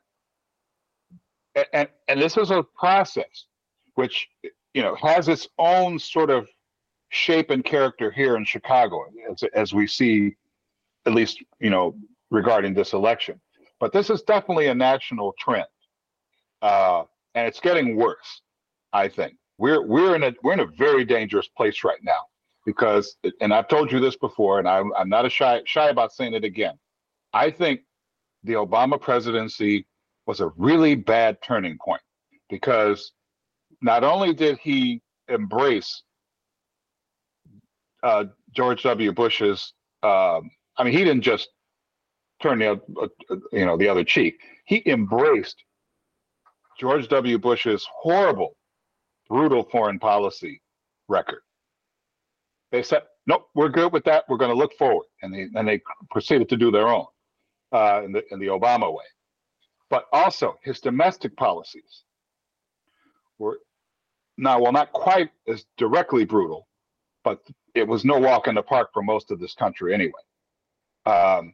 [1.72, 3.46] and and this is a process
[3.94, 4.28] which
[4.74, 6.48] you know has its own sort of
[7.10, 10.34] shape and character here in Chicago, as, as we see,
[11.06, 11.94] at least you know
[12.30, 13.40] regarding this election.
[13.80, 15.66] But this is definitely a national trend,
[16.62, 18.42] uh, and it's getting worse.
[18.92, 22.20] I think we're we're in a we're in a very dangerous place right now
[22.64, 26.34] because, and I've told you this before, and I'm I'm not shy shy about saying
[26.34, 26.78] it again.
[27.32, 27.80] I think
[28.44, 29.86] the Obama presidency
[30.26, 32.02] was a really bad turning point
[32.48, 33.12] because
[33.80, 36.02] not only did he embrace
[38.02, 39.12] uh, George W.
[39.12, 41.48] Bush's, um, I mean, he didn't just
[42.42, 44.40] turn the uh, you know the other cheek.
[44.64, 45.56] He embraced
[46.78, 47.38] George W.
[47.38, 48.56] Bush's horrible,
[49.28, 50.60] brutal foreign policy
[51.08, 51.40] record.
[52.72, 54.24] They said, "Nope, we're good with that.
[54.28, 57.06] We're going to look forward," and they and they proceeded to do their own
[57.72, 59.04] uh, in the in the Obama way
[59.92, 62.04] but also his domestic policies
[63.38, 63.58] were
[64.38, 66.66] now, well, not quite as directly brutal,
[67.24, 67.40] but
[67.74, 70.22] it was no walk in the park for most of this country anyway.
[71.04, 71.52] Um,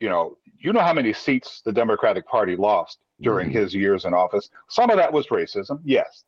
[0.00, 3.58] you know, you know how many seats the Democratic Party lost during mm-hmm.
[3.58, 4.48] his years in office.
[4.70, 6.24] Some of that was racism, yes,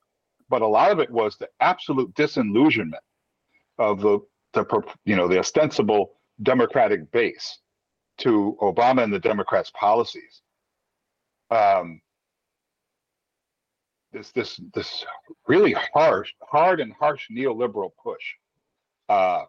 [0.51, 3.03] but a lot of it was the absolute disillusionment
[3.79, 4.19] of the,
[4.53, 4.67] the
[5.07, 7.61] you know, the ostensible Democratic base
[8.19, 10.43] to Obama and the Democrats' policies
[11.51, 12.01] um,
[14.13, 15.05] this this this
[15.47, 18.23] really harsh, hard and harsh neoliberal push.
[19.09, 19.45] Uh,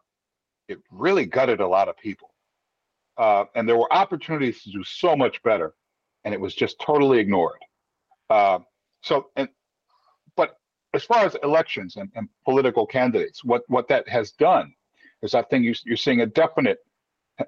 [0.68, 2.34] it really gutted a lot of people,
[3.18, 5.74] uh, and there were opportunities to do so much better,
[6.24, 7.60] and it was just totally ignored.
[8.30, 8.60] Uh,
[9.02, 9.50] so, and
[10.36, 10.58] but
[10.94, 14.74] as far as elections and, and, political candidates, what what that has done
[15.22, 16.80] is I think you, you're seeing a definite,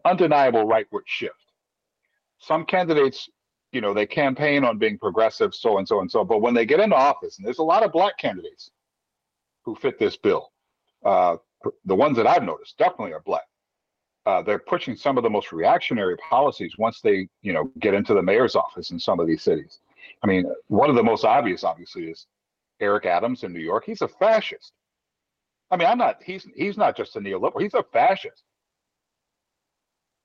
[0.05, 1.35] undeniable rightward shift.
[2.39, 3.29] Some candidates
[3.71, 6.23] you know, they campaign on being progressive, so and so and so.
[6.23, 8.69] But when they get into office, and there's a lot of black candidates
[9.63, 10.51] who fit this bill,
[11.05, 11.37] uh,
[11.85, 13.43] the ones that I've noticed definitely are black.
[14.25, 18.13] Uh, they're pushing some of the most reactionary policies once they, you know, get into
[18.13, 19.79] the mayor's office in some of these cities.
[20.23, 22.27] I mean, one of the most obvious, obviously, is
[22.79, 23.83] Eric Adams in New York.
[23.85, 24.73] He's a fascist.
[25.71, 26.21] I mean, I'm not.
[26.21, 27.61] He's he's not just a neoliberal.
[27.61, 28.43] He's a fascist,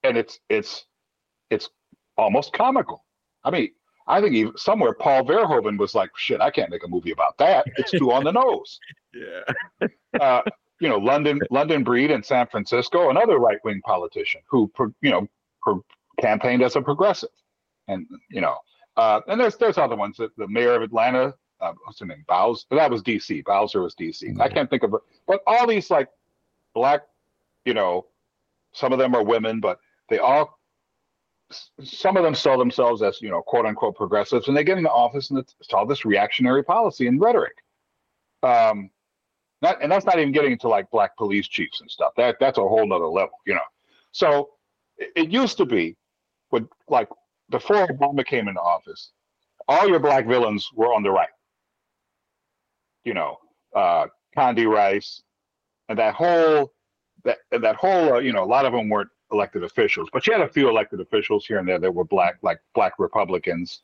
[0.03, 0.85] and it's it's
[1.49, 1.69] it's
[2.17, 3.05] almost comical
[3.47, 3.69] I mean,
[4.07, 7.37] I think even somewhere Paul Verhoeven was like, "Shit, I can't make a movie about
[7.37, 7.65] that.
[7.77, 8.79] It's too on the nose."
[9.13, 9.87] Yeah.
[10.21, 10.41] uh,
[10.79, 14.71] you know, London London Breed in San Francisco, another right wing politician who,
[15.01, 15.81] you know,
[16.21, 17.31] campaigned as a progressive,
[17.87, 18.57] and you know,
[18.95, 20.17] uh, and there's there's other ones.
[20.17, 22.23] The, the mayor of Atlanta, uh, what's her name?
[22.27, 22.65] Bowser.
[22.69, 23.41] That was D.C.
[23.41, 24.27] Bowser was D.C.
[24.27, 24.41] Mm-hmm.
[24.41, 26.09] I can't think of it, but all these like
[26.75, 27.01] black,
[27.65, 28.05] you know,
[28.73, 29.79] some of them are women, but
[30.09, 30.56] they all
[31.81, 34.91] some of them sell themselves as you know quote unquote progressives and they get into
[34.91, 37.55] office and it's all this reactionary policy and rhetoric.
[38.43, 38.89] Um
[39.61, 42.13] not, and that's not even getting into like black police chiefs and stuff.
[42.17, 43.61] That that's a whole nother level you know.
[44.11, 44.49] So
[44.97, 45.95] it, it used to be
[46.51, 47.09] with like
[47.49, 49.11] before obama came into office
[49.69, 51.29] all your black villains were on the right.
[53.03, 53.37] You know
[53.75, 55.21] uh condi rice
[55.89, 56.71] and that whole
[57.23, 60.33] that that whole uh, you know a lot of them weren't elected officials, but you
[60.33, 63.81] had a few elected officials here and there that were black, like black Republicans.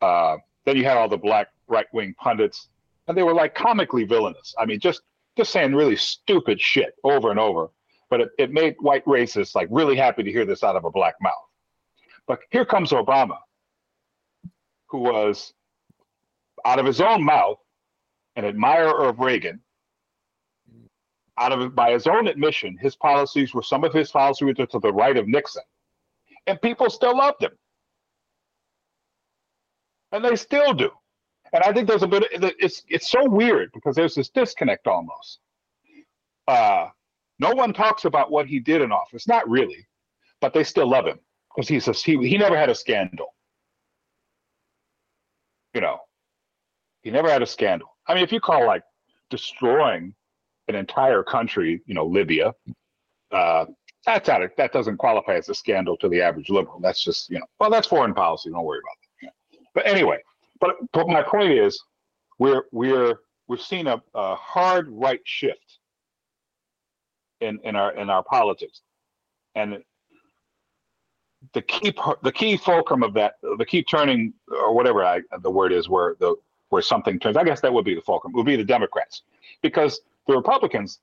[0.00, 2.68] Uh, then you had all the black right wing pundits,
[3.06, 4.54] and they were like comically villainous.
[4.58, 5.02] I mean, just
[5.36, 7.68] just saying really stupid shit over and over.
[8.10, 10.90] But it, it made white racists like really happy to hear this out of a
[10.90, 11.34] black mouth.
[12.26, 13.38] But here comes Obama,
[14.86, 15.52] who was
[16.64, 17.58] out of his own mouth,
[18.36, 19.60] an admirer of Reagan.
[21.38, 24.66] Out of it by his own admission, his policies were some of his policies were
[24.66, 25.62] to the right of Nixon,
[26.46, 27.52] and people still loved him,
[30.12, 30.90] and they still do.
[31.52, 32.24] And I think there's a bit.
[32.32, 35.38] Of, it's it's so weird because there's this disconnect almost.
[36.48, 36.88] Uh,
[37.38, 39.86] no one talks about what he did in office, not really,
[40.40, 41.20] but they still love him
[41.54, 43.34] because he's a, he he never had a scandal.
[45.74, 45.98] You know,
[47.02, 47.96] he never had a scandal.
[48.08, 48.82] I mean, if you call like
[49.30, 50.14] destroying
[50.68, 52.52] an entire country, you know, Libya,
[53.32, 53.64] uh,
[54.06, 56.78] that's out of, that doesn't qualify as a scandal to the average liberal.
[56.80, 58.50] That's just, you know, well, that's foreign policy.
[58.50, 59.60] Don't worry about that.
[59.74, 60.18] But anyway,
[60.60, 61.82] but, but my point is,
[62.38, 65.78] we're we're we've seen a, a hard right shift
[67.40, 68.82] in in our in our politics,
[69.56, 69.82] and
[71.52, 75.50] the key part, the key fulcrum of that, the key turning or whatever I, the
[75.50, 76.36] word is, where the
[76.68, 77.36] where something turns.
[77.36, 78.32] I guess that would be the fulcrum.
[78.34, 79.22] Would be the Democrats,
[79.62, 81.00] because the Republicans,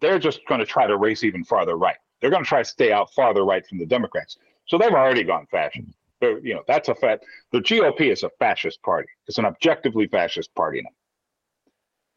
[0.00, 1.96] they're just going to try to race even farther right.
[2.20, 4.36] They're going to try to stay out farther right from the Democrats.
[4.68, 5.88] So they've already gone fascist.
[6.20, 7.24] They're, you know, that's a fact.
[7.50, 9.08] The GOP is a fascist party.
[9.26, 10.90] It's an objectively fascist party now.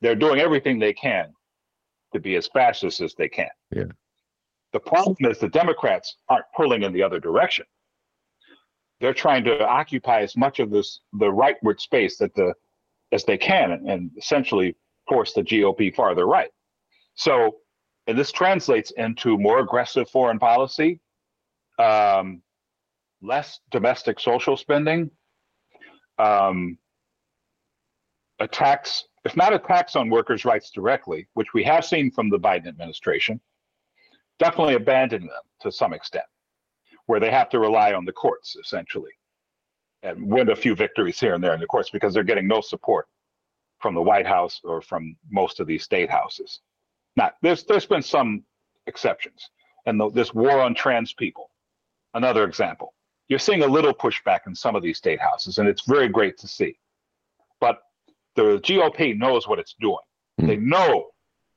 [0.02, 1.34] They're doing everything they can
[2.12, 3.50] to be as fascist as they can.
[3.74, 3.86] Yeah.
[4.74, 7.66] The problem is the Democrats aren't pulling in the other direction.
[9.00, 12.54] They're trying to occupy as much of this the rightward space that the
[13.14, 14.76] as they can and, and essentially
[15.08, 16.50] force the GOP farther right.
[17.16, 17.58] So,
[18.08, 21.00] and this translates into more aggressive foreign policy,
[21.80, 22.42] um,
[23.22, 25.10] less domestic social spending,
[26.18, 26.78] um,
[28.40, 32.68] attacks, if not attacks on workers' rights directly, which we have seen from the Biden
[32.68, 33.40] administration,
[34.40, 36.26] definitely abandoning them to some extent,
[37.06, 39.12] where they have to rely on the courts essentially
[40.02, 42.60] and win a few victories here and there in the courts because they're getting no
[42.60, 43.08] support
[43.84, 46.62] from the White House or from most of these state houses.
[47.18, 48.44] Now, there's there's been some
[48.88, 49.50] exceptions,
[49.86, 51.52] and the, this war on trans people,
[52.14, 52.94] another example.
[53.28, 56.38] You're seeing a little pushback in some of these state houses, and it's very great
[56.40, 56.80] to see.
[57.60, 57.80] But
[58.36, 60.06] the GOP knows what it's doing.
[60.40, 60.48] Mm.
[60.48, 61.10] They know,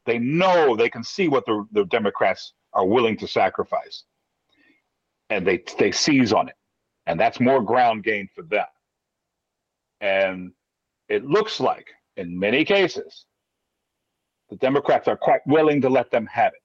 [0.04, 4.02] they know, they can see what the, the Democrats are willing to sacrifice,
[5.30, 6.56] and they they seize on it,
[7.06, 8.66] and that's more ground gain for them.
[10.00, 10.52] And
[11.08, 13.26] it looks like in many cases,
[14.50, 16.62] the Democrats are quite willing to let them have it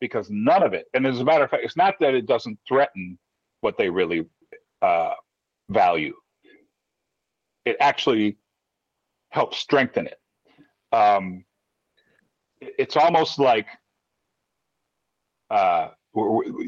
[0.00, 2.58] because none of it, and as a matter of fact, it's not that it doesn't
[2.66, 3.18] threaten
[3.60, 4.24] what they really
[4.82, 5.14] uh,
[5.68, 6.14] value,
[7.64, 8.36] it actually
[9.30, 10.18] helps strengthen it.
[10.92, 11.44] Um,
[12.60, 13.66] it's almost like
[15.50, 15.88] uh,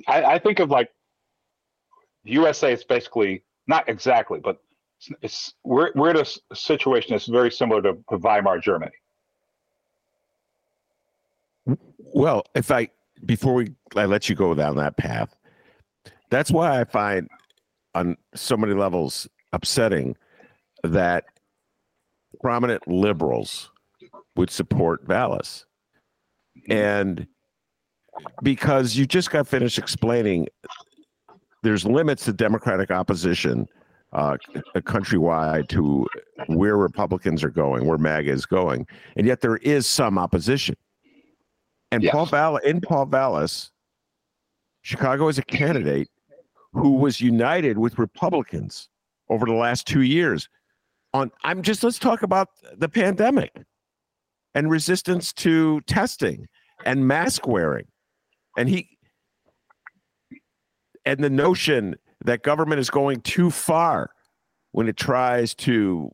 [0.08, 0.90] I, I think of like
[2.24, 4.58] USA is basically not exactly, but
[5.22, 8.92] it's we're we're in a situation that's very similar to, to Weimar Germany.
[11.96, 12.88] Well, if I
[13.24, 15.34] before we I let you go down that path,
[16.30, 17.28] that's why I find
[17.94, 20.16] on so many levels upsetting
[20.84, 21.24] that
[22.40, 23.70] prominent liberals
[24.36, 25.66] would support Vallas.
[26.68, 27.26] And
[28.42, 30.48] because you just got finished explaining
[31.62, 33.68] there's limits to democratic opposition
[34.12, 34.36] uh,
[34.76, 36.06] countrywide to
[36.46, 38.86] where Republicans are going, where MAGA is going,
[39.16, 40.76] and yet there is some opposition.
[41.92, 42.12] And yes.
[42.12, 43.70] Paul Val- in Paul Vallas,
[44.82, 46.08] Chicago is a candidate
[46.72, 48.88] who was united with Republicans
[49.28, 50.48] over the last two years.
[51.12, 53.52] On I'm just let's talk about the pandemic
[54.54, 56.46] and resistance to testing
[56.84, 57.86] and mask wearing,
[58.56, 58.88] and he
[61.04, 64.10] and the notion that government is going too far
[64.72, 66.10] when it tries to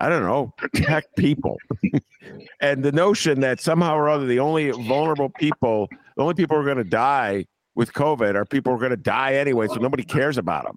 [0.00, 1.56] I don't know, protect people.
[2.60, 6.62] and the notion that somehow or other the only vulnerable people, the only people who
[6.62, 9.74] are going to die with COVID are people who are going to die anyway, so
[9.74, 10.76] nobody cares about them.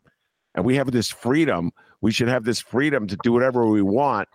[0.56, 1.72] And we have this freedom.
[2.02, 4.28] We should have this freedom to do whatever we want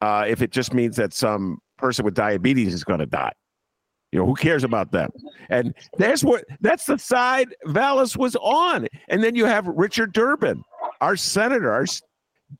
[0.00, 3.32] uh, if it just means that some person with diabetes is going to die.
[4.12, 5.10] You know, who cares about them?
[5.50, 8.86] And that's what that's the side Vallas was on.
[9.08, 10.62] And then you have Richard Durbin,
[11.00, 11.86] our senator, our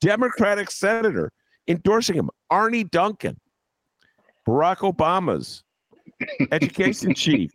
[0.01, 1.33] Democratic senator,
[1.69, 2.31] endorsing him.
[2.51, 3.41] Arne Duncan,
[4.47, 5.63] Barack Obama's
[6.53, 7.51] education chief,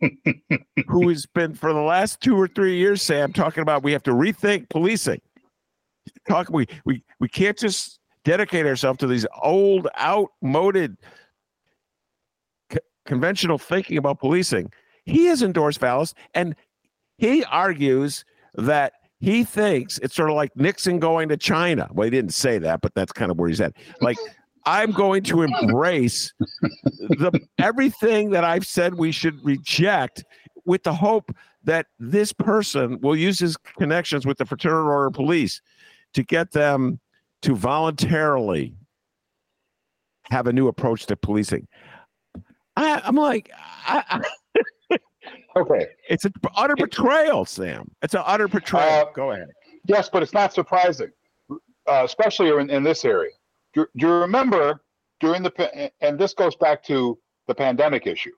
[0.86, 4.02] who has been for the last two or three years, Sam, talking about we have
[4.04, 5.20] to rethink policing.
[6.28, 10.96] Talk we we we can't just dedicate ourselves to these old, outmoded
[13.06, 14.72] conventional thinking about policing.
[15.04, 16.54] He has endorsed Vallas, and
[17.18, 18.24] he argues
[18.54, 21.88] that he thinks it's sort of like Nixon going to China.
[21.92, 23.74] Well, he didn't say that, but that's kind of where he's at.
[24.00, 24.16] Like,
[24.64, 26.32] I'm going to embrace
[27.00, 30.24] the everything that I've said we should reject
[30.64, 31.34] with the hope
[31.64, 35.60] that this person will use his connections with the fraternal order police
[36.14, 37.00] to get them
[37.42, 38.74] to voluntarily
[40.30, 41.66] have a new approach to policing.
[42.76, 43.50] I, am like,
[43.86, 44.22] I,
[44.90, 44.98] I,
[45.56, 47.90] okay, it's an utter betrayal, Sam.
[48.02, 49.06] It's an utter betrayal.
[49.06, 49.48] Uh, Go ahead.
[49.86, 51.10] Yes, but it's not surprising,
[51.50, 53.32] uh, especially in, in this area.
[53.74, 54.82] Do, do you remember
[55.20, 58.32] during the and this goes back to the pandemic issue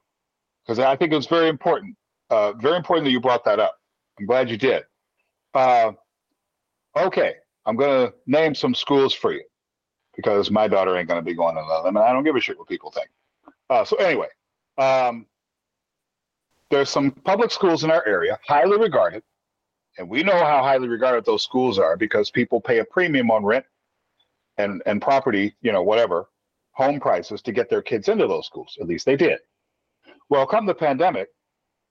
[0.63, 1.95] because I think it was very important,
[2.29, 3.75] uh, very important that you brought that up.
[4.19, 4.83] I'm glad you did.
[5.53, 5.91] Uh,
[6.97, 9.43] okay, I'm going to name some schools for you
[10.15, 12.39] because my daughter ain't going to be going to them, and I don't give a
[12.39, 13.07] shit what people think.
[13.69, 14.27] Uh, so anyway,
[14.77, 15.25] um,
[16.69, 19.23] there's some public schools in our area, highly regarded,
[19.97, 23.43] and we know how highly regarded those schools are because people pay a premium on
[23.43, 23.65] rent
[24.57, 26.27] and and property, you know, whatever,
[26.71, 28.77] home prices to get their kids into those schools.
[28.79, 29.39] At least they did.
[30.29, 31.29] Well, come the pandemic,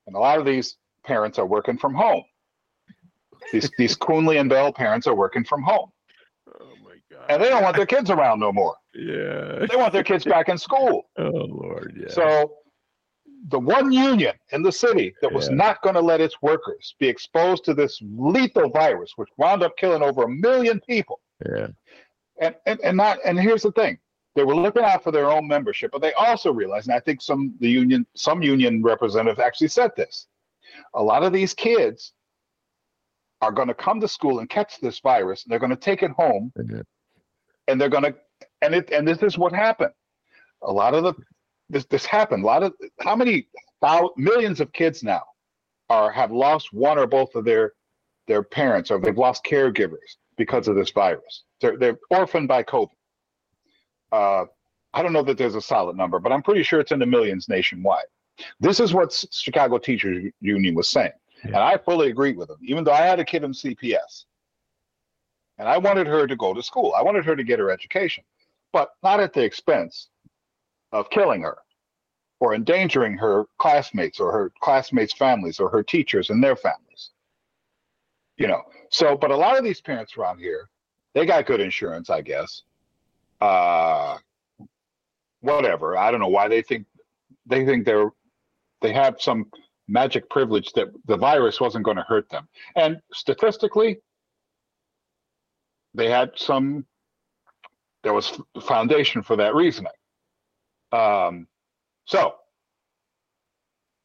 [0.06, 2.24] and a lot of these parents are working from home.
[3.52, 5.90] These these Coonley and Bell parents are working from home.
[6.60, 7.26] Oh my god!
[7.28, 8.76] And they don't want their kids around no more.
[8.94, 9.66] Yeah.
[9.68, 11.10] They want their kids back in school.
[11.18, 12.12] Oh Lord, yeah.
[12.12, 12.56] So
[13.48, 15.56] the one union in the city that was yeah.
[15.56, 19.76] not going to let its workers be exposed to this lethal virus, which wound up
[19.76, 21.20] killing over a million people.
[21.44, 21.68] Yeah.
[22.40, 23.98] And, and and not and here's the thing.
[24.34, 27.22] They were looking out for their own membership, but they also realized, and I think
[27.22, 30.26] some the union some union representative actually said this.
[30.94, 32.12] A lot of these kids
[33.40, 35.44] are going to come to school and catch this virus.
[35.44, 36.80] And they're going to take it home, mm-hmm.
[37.68, 38.14] and they're going to
[38.64, 39.92] and it and this is what happened.
[40.62, 41.14] A lot of the
[41.68, 42.42] this this happened.
[42.42, 43.48] A lot of how many
[43.80, 45.22] thousands, millions of kids now
[45.90, 47.72] are have lost one or both of their
[48.26, 51.44] their parents or they've lost caregivers because of this virus.
[51.60, 52.88] They're they're orphaned by COVID.
[54.12, 54.44] Uh,
[54.92, 57.06] I don't know that there's a solid number, but I'm pretty sure it's in the
[57.06, 58.04] millions nationwide.
[58.60, 61.12] This is what Chicago Teachers Union was saying.
[61.44, 61.48] Yeah.
[61.48, 64.24] And I fully agree with them, even though I had a kid in CPS.
[65.58, 66.94] And I wanted her to go to school.
[66.96, 68.24] I wanted her to get her education,
[68.74, 70.08] but not at the expense
[70.92, 71.56] of killing her
[72.40, 77.10] or endangering her classmates or her classmates' families or her teachers and their families.
[78.36, 80.68] You know, so, but a lot of these parents around here,
[81.14, 82.62] they got good insurance, I guess.
[83.40, 84.18] Uh,
[85.40, 85.96] whatever.
[85.96, 86.86] I don't know why they think
[87.46, 88.10] they think they're
[88.80, 89.46] they have some
[89.86, 92.48] magic privilege that the virus wasn't going to hurt them.
[92.74, 93.98] And statistically,
[95.94, 96.86] they had some,
[98.04, 99.90] there was foundation for that reasoning.
[100.92, 101.48] Um,
[102.04, 102.34] so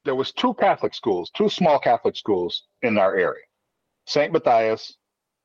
[0.05, 3.43] there was two Catholic schools, two small Catholic schools in our area,
[4.07, 4.33] St.
[4.33, 4.97] Matthias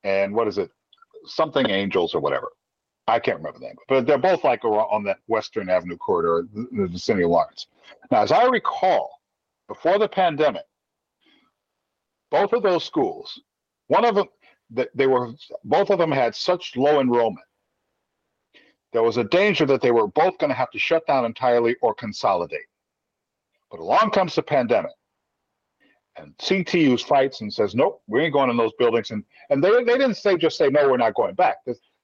[0.04, 0.70] and what is it,
[1.26, 2.48] something Angels or whatever.
[3.06, 6.86] I can't remember the name, but they're both like on that Western Avenue corridor, the
[6.86, 7.66] vicinity of Lawrence.
[8.10, 9.10] Now, as I recall,
[9.68, 10.64] before the pandemic,
[12.30, 13.38] both of those schools,
[13.88, 14.28] one of them,
[14.94, 15.32] they were
[15.64, 17.44] both of them had such low enrollment.
[18.94, 21.74] There was a danger that they were both going to have to shut down entirely
[21.82, 22.68] or consolidate.
[23.68, 24.92] But along comes the pandemic,
[26.16, 29.70] and CTU's fights and says, "Nope, we ain't going in those buildings." And and they
[29.82, 31.56] they didn't say just say, "No, we're not going back."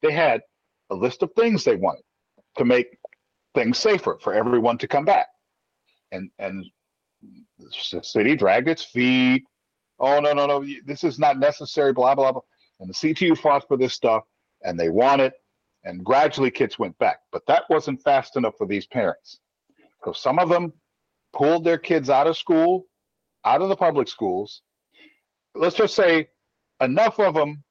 [0.03, 0.43] They had
[0.91, 2.03] a list of things they wanted
[2.59, 2.99] to make
[3.55, 5.29] things safer for everyone to come back,
[6.11, 6.67] and and
[7.61, 9.45] the city dragged its feet.
[10.01, 10.67] Oh no no no!
[10.85, 11.93] This is not necessary.
[11.93, 12.43] Blah blah blah.
[12.81, 14.25] And the CTU fought for this stuff,
[14.65, 15.35] and they won it.
[15.85, 17.21] And gradually, kids went back.
[17.33, 19.41] But that wasn't fast enough for these parents.
[20.05, 20.73] So some of them
[21.33, 22.87] pulled their kids out of school,
[23.45, 24.63] out of the public schools.
[25.55, 26.29] Let's just say
[26.81, 27.63] enough of them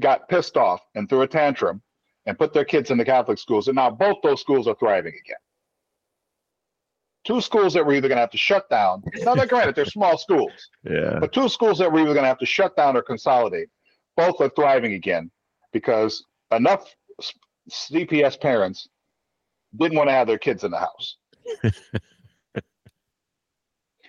[0.00, 1.82] got pissed off and threw a tantrum
[2.26, 3.68] and put their kids in the Catholic schools.
[3.68, 5.36] And now both those schools are thriving again
[7.24, 9.02] two schools that we're either going to have to shut down.
[9.22, 10.52] Now, they're granted, they're small schools.
[10.84, 11.18] Yeah.
[11.18, 13.68] But two schools that we're either going to have to shut down or consolidate.
[14.16, 15.30] Both are thriving again
[15.74, 16.94] because enough
[17.70, 18.88] CPS parents
[19.76, 21.16] didn't want to have their kids in the house.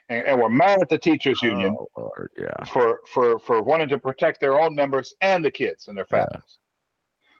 [0.07, 2.63] and, and we're mad at the teachers union oh, Lord, yeah.
[2.65, 6.29] for, for, for wanting to protect their own members and the kids and their families.
[6.31, 6.41] Yeah.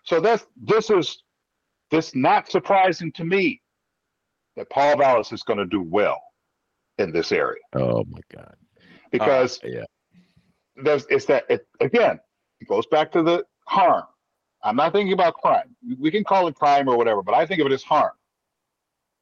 [0.04, 1.24] So that's this is
[1.90, 3.62] this not surprising to me
[4.56, 6.22] that Paul Vallas is going to do well
[7.00, 7.62] in this area.
[7.74, 8.56] Oh my God!
[9.12, 9.86] Because uh, yeah,
[10.76, 12.20] there's it's that it, again.
[12.62, 14.06] It goes back to the harm.
[14.66, 15.76] I'm not thinking about crime.
[16.00, 18.12] We can call it crime or whatever, but I think of it as harm.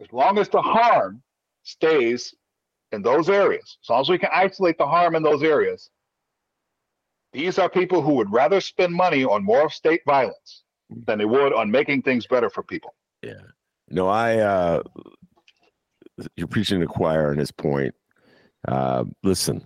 [0.02, 1.22] As long as the harm
[1.64, 2.34] stays
[2.91, 5.91] in those areas, as long as we can isolate the harm in those areas,
[7.34, 10.64] These are people who would rather spend money on more state violence
[11.08, 12.94] than they would on making things better for people.
[13.24, 13.41] Yeah.
[13.89, 14.84] No, I uh
[16.36, 17.96] you're preaching to the choir on this point.
[18.68, 19.64] Uh listen,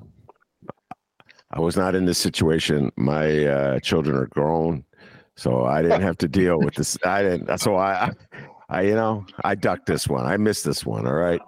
[1.51, 2.91] I was not in this situation.
[2.95, 4.85] My uh children are grown,
[5.37, 6.97] so I didn't have to deal with this.
[7.05, 8.11] I didn't so I
[8.69, 10.25] I you know, I ducked this one.
[10.25, 11.41] I missed this one, all right?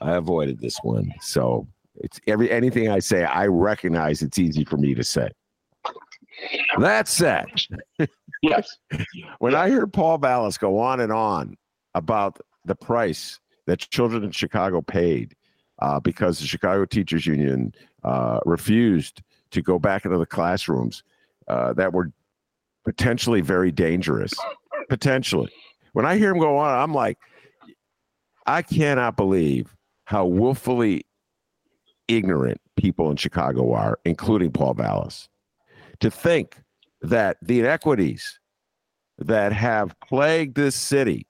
[0.00, 1.12] I avoided this one.
[1.20, 5.28] So it's every anything I say, I recognize it's easy for me to say.
[6.78, 7.46] That said,
[8.42, 8.76] Yes.
[9.38, 11.56] when I hear Paul Vallas go on and on
[11.94, 15.34] about the price that children in Chicago paid
[15.80, 17.74] uh, because the Chicago Teachers Union
[18.04, 21.02] uh, refused to go back into the classrooms
[21.48, 22.10] uh, that were
[22.86, 24.32] potentially very dangerous,
[24.88, 25.52] potentially.
[25.92, 27.18] When I hear him go on, I'm like,
[28.46, 29.74] I cannot believe
[30.04, 31.04] how willfully
[32.06, 35.28] ignorant people in Chicago are, including Paul Vallas,
[35.98, 36.56] to think
[37.02, 38.38] that the inequities
[39.18, 41.26] that have plagued this city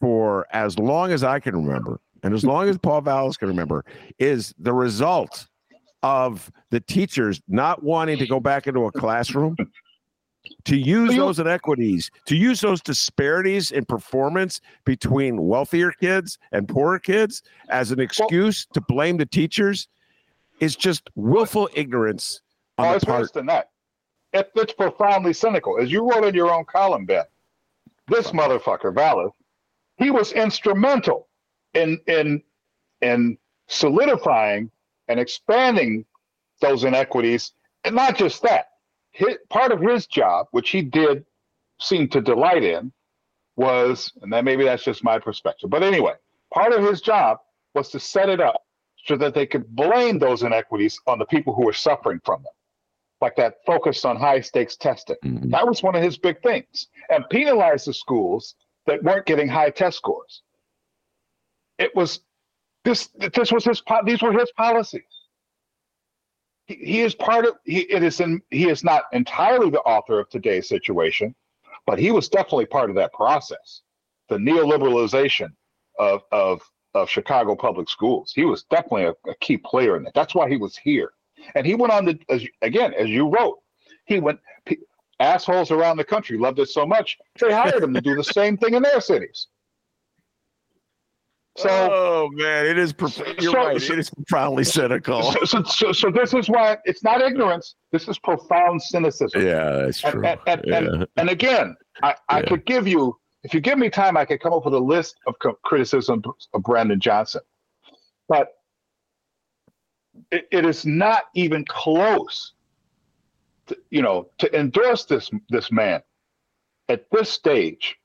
[0.00, 3.84] for as long as I can remember, and as long as Paul Vallas can remember,
[4.18, 5.46] is the result
[6.02, 9.56] of the teachers not wanting to go back into a classroom
[10.64, 16.98] to use those inequities, to use those disparities in performance between wealthier kids and poorer
[16.98, 19.88] kids as an excuse to blame the teachers
[20.60, 22.40] is just willful ignorance
[22.78, 23.20] on Oh, it's part.
[23.20, 23.70] worse than that.
[24.32, 25.80] It, it's profoundly cynical.
[25.80, 27.24] As you wrote in your own column, Ben,
[28.08, 29.32] this motherfucker, Vallas,
[29.96, 31.28] he was instrumental
[31.74, 32.42] in in
[33.00, 33.38] in
[33.68, 34.70] solidifying
[35.08, 36.04] and expanding
[36.60, 37.52] those inequities.
[37.84, 38.70] And not just that,
[39.18, 41.24] his, part of his job, which he did
[41.80, 42.92] seem to delight in,
[43.56, 46.14] was, and then maybe that's just my perspective, but anyway,
[46.54, 47.38] part of his job
[47.74, 48.62] was to set it up
[49.04, 52.52] so that they could blame those inequities on the people who were suffering from them
[53.20, 55.16] like that focus on high stakes testing.
[55.24, 55.50] Mhm.
[55.50, 58.54] That was one of his big things, and penalize the schools
[58.86, 60.42] that weren't getting high test scores.
[61.78, 62.20] It was
[62.84, 63.08] this.
[63.08, 63.82] This was his.
[64.04, 65.17] These were his policies.
[66.68, 67.54] He, is part of.
[67.64, 68.40] He it is in.
[68.50, 71.34] He is not entirely the author of today's situation,
[71.86, 73.82] but he was definitely part of that process.
[74.28, 75.48] The neoliberalization
[75.98, 76.62] of of
[76.94, 78.32] of Chicago public schools.
[78.34, 80.14] He was definitely a, a key player in that.
[80.14, 81.12] That's why he was here.
[81.54, 83.58] And he went on to, as, again, as you wrote,
[84.06, 84.40] he went,
[85.20, 88.56] assholes around the country loved it so much, they hired him to do the same
[88.56, 89.48] thing in their cities.
[91.58, 92.94] So, oh man, it is.
[92.98, 93.76] You're so- right.
[93.76, 95.22] it is profoundly cynical.
[95.32, 97.74] so, so, so, so this is why it's not ignorance.
[97.90, 99.42] This is profound cynicism.
[99.44, 100.24] Yeah, that's And, true.
[100.24, 100.76] and, and, yeah.
[100.78, 102.46] and, and again, I, I Yeah.
[102.46, 105.16] could give you, if you give me time, I could come up with a list
[105.26, 105.34] of
[105.64, 106.22] criticism
[106.54, 107.40] of Brandon Johnson.
[108.28, 108.48] But
[110.30, 112.52] it, it is not even close,
[113.66, 116.02] to, you know, to endorse this this man
[116.88, 117.96] at this stage.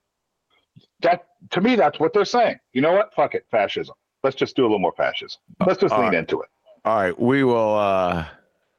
[1.02, 2.58] That to me, that's what they're saying.
[2.72, 3.12] You know what?
[3.14, 3.94] Fuck it, fascism.
[4.22, 5.40] Let's just do a little more fascism.
[5.66, 6.48] Let's just lean into it.
[6.84, 7.74] All right, we will.
[7.76, 8.26] uh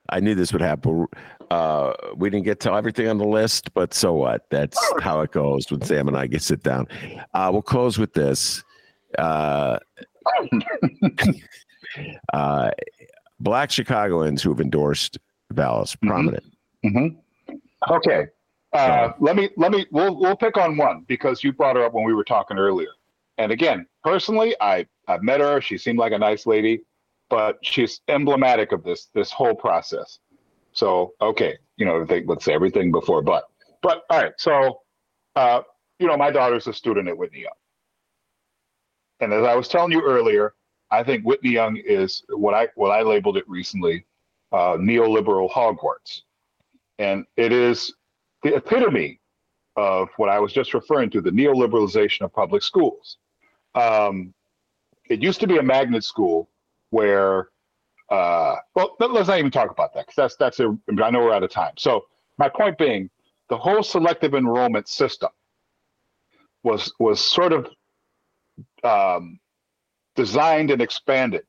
[0.10, 1.08] I knew this would happen.
[1.52, 4.46] Uh We didn't get to everything on the list, but so what?
[4.52, 6.88] That's how it goes when Sam and I get sit down.
[7.34, 8.64] Uh We'll close with this.
[9.18, 9.80] Uh,
[12.34, 12.72] uh,
[13.40, 15.18] black Chicagoans who have endorsed
[15.52, 16.08] Vallas, Mhm.
[16.08, 16.44] prominent.
[16.84, 17.08] hmm
[17.90, 18.28] Okay.
[18.76, 21.94] Uh, let me let me we'll we'll pick on one because you brought her up
[21.94, 22.90] when we were talking earlier.
[23.38, 25.62] And again, personally, I I've met her.
[25.62, 26.82] She seemed like a nice lady,
[27.30, 30.20] but she's emblematic of this this whole process.
[30.74, 33.46] So okay, you know, they, let's say everything before but.
[33.82, 34.82] But all right, so
[35.36, 35.62] uh,
[36.00, 37.54] you know, my daughter's a student at Whitney Young,
[39.22, 40.54] and as I was telling you earlier,
[40.92, 44.06] I think Whitney Young is what I what I labeled it recently,
[44.52, 46.24] uh, neoliberal Hogwarts
[47.00, 47.94] and it is
[48.46, 49.20] the epitome
[49.76, 53.18] of what I was just referring to the neoliberalization of public schools.
[53.74, 54.36] Um,
[55.10, 56.48] it used to be a magnet school
[56.92, 57.50] where,
[58.12, 61.22] uh, well, let- let's not even talk about that because that's that's a, I know
[61.22, 61.74] we're out of time.
[61.78, 62.06] So
[62.38, 63.10] my point being,
[63.50, 65.30] the whole selective enrollment system
[66.62, 67.68] was was sort of
[68.84, 69.40] um,
[70.16, 71.46] designed and expanded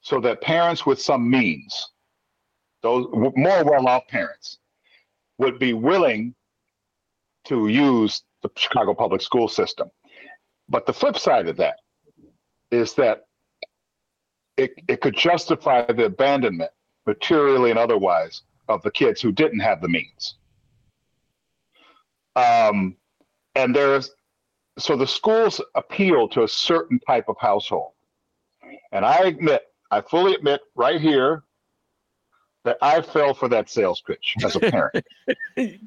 [0.00, 1.92] so that parents with some means
[2.82, 4.58] those more well-off parents
[5.38, 6.34] would be willing
[7.44, 9.90] to use the Chicago public school system.
[10.68, 11.80] But the flip side of that
[12.70, 13.26] is that
[14.56, 16.70] it, it could justify the abandonment,
[17.06, 20.36] materially and otherwise, of the kids who didn't have the means.
[22.36, 22.96] Um,
[23.54, 24.10] and there's
[24.78, 27.92] so the schools appeal to a certain type of household.
[28.90, 31.44] And I admit, I fully admit right here
[32.64, 35.06] that I fell for that sales pitch as a parent,
[35.56, 35.78] and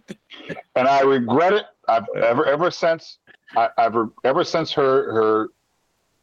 [0.76, 1.66] I regret it.
[1.88, 3.18] I've ever ever since
[3.56, 5.48] I, have ever since her her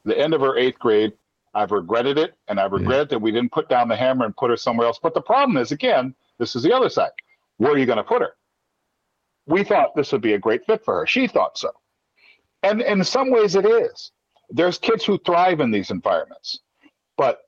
[0.04, 1.12] the end of her eighth grade.
[1.56, 3.04] I've regretted it, and I regret yeah.
[3.04, 4.98] that we didn't put down the hammer and put her somewhere else.
[5.00, 7.12] But the problem is, again, this is the other side.
[7.58, 8.32] Where are you going to put her?
[9.46, 11.06] We thought this would be a great fit for her.
[11.06, 11.70] She thought so,
[12.64, 14.10] and, and in some ways it is.
[14.50, 16.58] There's kids who thrive in these environments,
[17.16, 17.40] but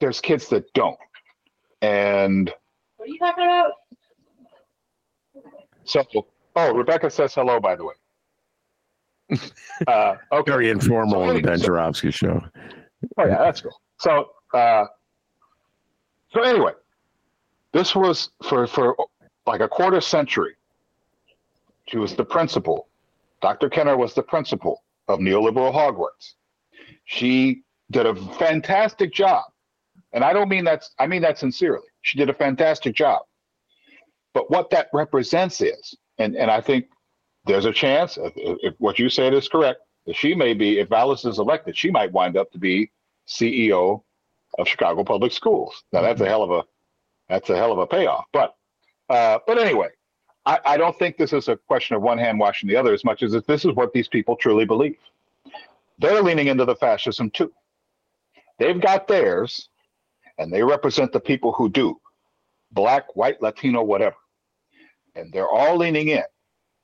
[0.00, 0.98] there's kids that don't.
[1.82, 2.52] And
[2.96, 3.72] what are you talking about?
[5.84, 6.04] So,
[6.56, 7.94] oh, Rebecca says hello, by the way.
[9.86, 10.50] Uh, okay.
[10.50, 12.42] Very informal so, on the Ben Joravsky show.
[13.16, 13.80] Oh yeah, that's cool.
[13.98, 14.86] So, uh,
[16.32, 16.72] so anyway,
[17.72, 18.96] this was for for
[19.46, 20.56] like a quarter century.
[21.86, 22.88] She was the principal.
[23.40, 23.68] Dr.
[23.68, 26.34] Kenner was the principal of neoliberal Hogwarts.
[27.04, 27.62] She
[27.92, 29.44] did a fantastic job
[30.12, 31.86] and I don't mean that's, I mean that sincerely.
[32.02, 33.22] She did a fantastic job.
[34.34, 36.86] But what that represents is, and, and I think
[37.44, 40.88] there's a chance, if, if what you said is correct, that she may be, if
[40.88, 42.90] Vallas is elected, she might wind up to be
[43.26, 44.02] CEO
[44.58, 45.84] of Chicago Public Schools.
[45.92, 46.64] Now that's a hell of a,
[47.28, 48.24] that's a hell of a payoff.
[48.32, 48.54] But,
[49.08, 49.88] uh, but anyway,
[50.46, 53.04] I, I don't think this is a question of one hand washing the other as
[53.04, 54.96] much as if this is what these people truly believe.
[55.98, 57.52] They're leaning into the fascism too.
[58.58, 59.68] They've got theirs,
[60.38, 62.00] and they represent the people who do
[62.72, 64.16] black, white, Latino, whatever.
[65.14, 66.22] And they're all leaning in.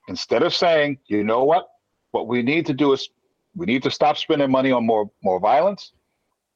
[0.09, 1.69] Instead of saying, you know what,
[2.11, 3.09] what we need to do is
[3.55, 5.93] we need to stop spending money on more, more violence.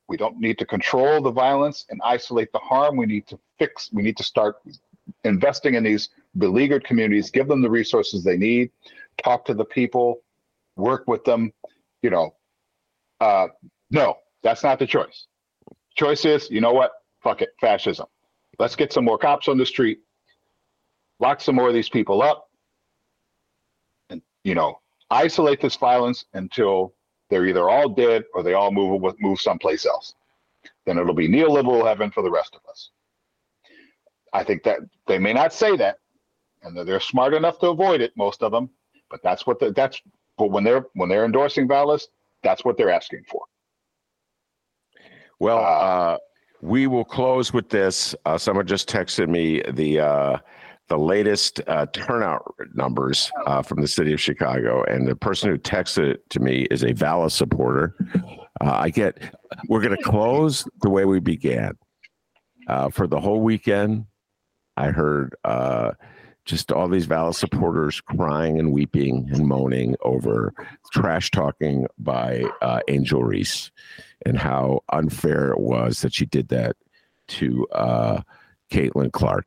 [0.08, 2.96] We don't need to control the violence and isolate the harm.
[2.96, 4.56] We need to fix, we need to start
[5.24, 8.70] investing in these beleaguered communities, give them the resources they need,
[9.22, 10.22] talk to the people,
[10.76, 11.52] work with them.
[12.02, 12.34] You know,
[13.20, 13.48] uh,
[13.90, 15.26] no, that's not the choice.
[15.98, 16.92] Choice is, you know what?
[17.24, 18.06] Fuck it, fascism.
[18.60, 19.98] Let's get some more cops on the street,
[21.18, 22.48] lock some more of these people up,
[24.08, 24.78] and you know,
[25.10, 26.94] isolate this violence until
[27.30, 30.14] they're either all dead or they all move move someplace else.
[30.86, 32.90] Then it'll be neoliberal heaven for the rest of us.
[34.32, 34.78] I think that
[35.08, 35.98] they may not say that,
[36.62, 38.70] and they're smart enough to avoid it, most of them.
[39.10, 40.00] But that's what the, that's.
[40.36, 42.06] But when they're when they're endorsing violence,
[42.44, 43.42] that's what they're asking for.
[45.40, 46.18] Well, uh, uh,
[46.60, 48.14] we will close with this.
[48.24, 50.38] Uh, someone just texted me the uh,
[50.88, 55.58] the latest uh, turnout numbers uh, from the city of Chicago, and the person who
[55.58, 57.94] texted it to me is a Vallas supporter.
[58.60, 59.18] I get.
[59.68, 61.74] We're going to close the way we began.
[62.90, 64.06] for the whole weekend,
[64.76, 65.36] I heard
[66.48, 70.54] just all these Vallas supporters crying and weeping and moaning over
[70.92, 73.70] trash talking by uh, Angel Reese
[74.24, 76.74] and how unfair it was that she did that
[77.28, 78.22] to uh,
[78.72, 79.46] Caitlin Clark.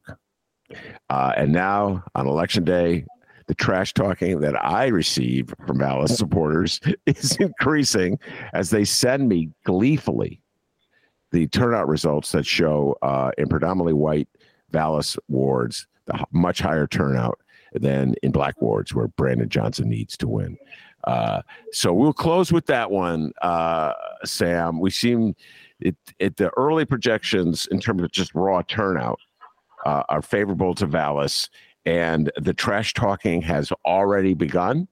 [1.09, 3.03] Uh, and now on election day,
[3.47, 8.19] the trash talking that I receive from Vallas supporters is increasing
[8.53, 10.39] as they send me gleefully
[11.31, 14.29] the turnout results that show uh, in predominantly white
[14.69, 15.87] Vallas wards
[16.31, 17.39] much higher turnout
[17.73, 20.57] than in black wards where Brandon Johnson needs to win.
[21.05, 21.41] Uh,
[21.71, 23.93] so we'll close with that one, uh,
[24.23, 24.79] Sam.
[24.79, 25.35] We seem
[25.79, 29.19] it, it, the early projections in terms of just raw turnout
[29.85, 31.49] uh, are favorable to Vallas,
[31.85, 34.87] and the trash talking has already begun.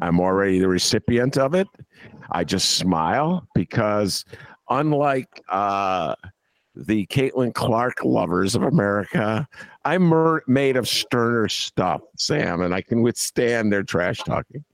[0.00, 1.68] I'm already the recipient of it.
[2.30, 4.24] I just smile because,
[4.70, 6.14] unlike uh,
[6.74, 9.46] the Caitlin Clark lovers of America,
[9.84, 14.64] I'm mer- made of sterner stuff, Sam, and I can withstand their trash talking.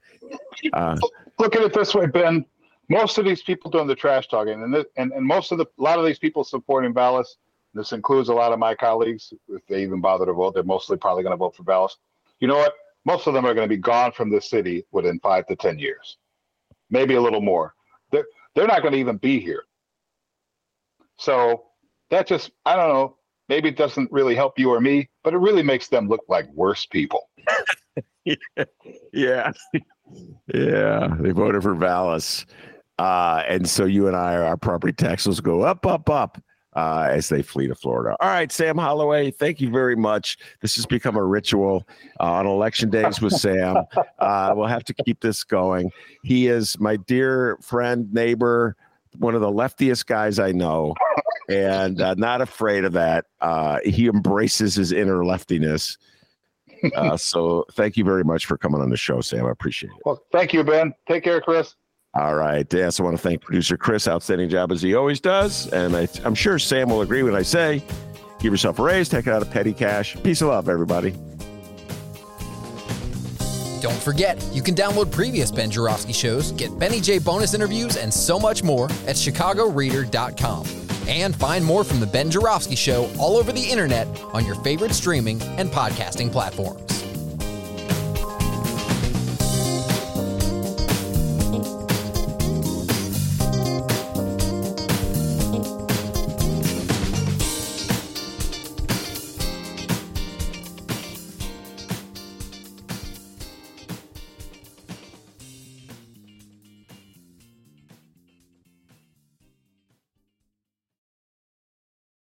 [0.73, 0.97] Uh,
[1.39, 2.45] Look at it this way, Ben.
[2.89, 5.83] Most of these people doing the trash talking, and, and and most of the a
[5.83, 7.37] lot of these people supporting Vallas.
[7.75, 9.33] This includes a lot of my colleagues.
[9.49, 11.99] If they even bother to vote, they're mostly probably going to vote for Vallas.
[12.41, 12.73] You know what?
[13.05, 15.79] Most of them are going to be gone from the city within five to ten
[15.79, 16.17] years,
[16.91, 17.75] maybe a little more.
[18.11, 19.65] They're they're not going to even be here.
[21.19, 21.65] So
[22.11, 23.17] that just I don't know.
[23.49, 26.53] Maybe it doesn't really help you or me, but it really makes them look like
[26.53, 27.31] worse people.
[29.13, 29.53] yeah.
[30.53, 32.45] Yeah, they voted for Vallas.
[32.99, 36.43] Uh, and so you and I, our property taxes go up, up, up
[36.75, 38.17] uh, as they flee to Florida.
[38.21, 40.39] All right, Sam Holloway, thank you very much.
[40.61, 41.87] This has become a ritual
[42.21, 43.85] uh, on election days with Sam.
[44.19, 45.93] Uh, we'll have to keep this going.
[46.25, 48.77] He is my dear friend, neighbor,
[49.17, 50.95] one of the leftiest guys I know,
[51.49, 53.27] and uh, not afraid of that.
[53.41, 55.97] Uh, he embraces his inner leftiness
[56.95, 59.47] uh, so thank you very much for coming on the show, Sam.
[59.47, 60.03] I appreciate it.
[60.05, 60.95] Well, thank you, Ben.
[61.09, 61.75] Take care, Chris.
[62.15, 62.67] All right.
[62.73, 64.09] Yes, I want to thank producer Chris.
[64.09, 65.67] Outstanding job as he always does.
[65.73, 67.83] And I, I'm sure Sam will agree when I say
[68.39, 70.17] Give yourself a raise, take it out of petty cash.
[70.23, 71.13] Peace of love, everybody.
[73.81, 78.13] Don't forget, you can download previous Ben Joravsky shows, get Benny J bonus interviews, and
[78.13, 80.88] so much more at chicagoreader.com.
[81.09, 84.93] And find more from the Ben Joravsky Show all over the internet on your favorite
[84.93, 86.98] streaming and podcasting platforms.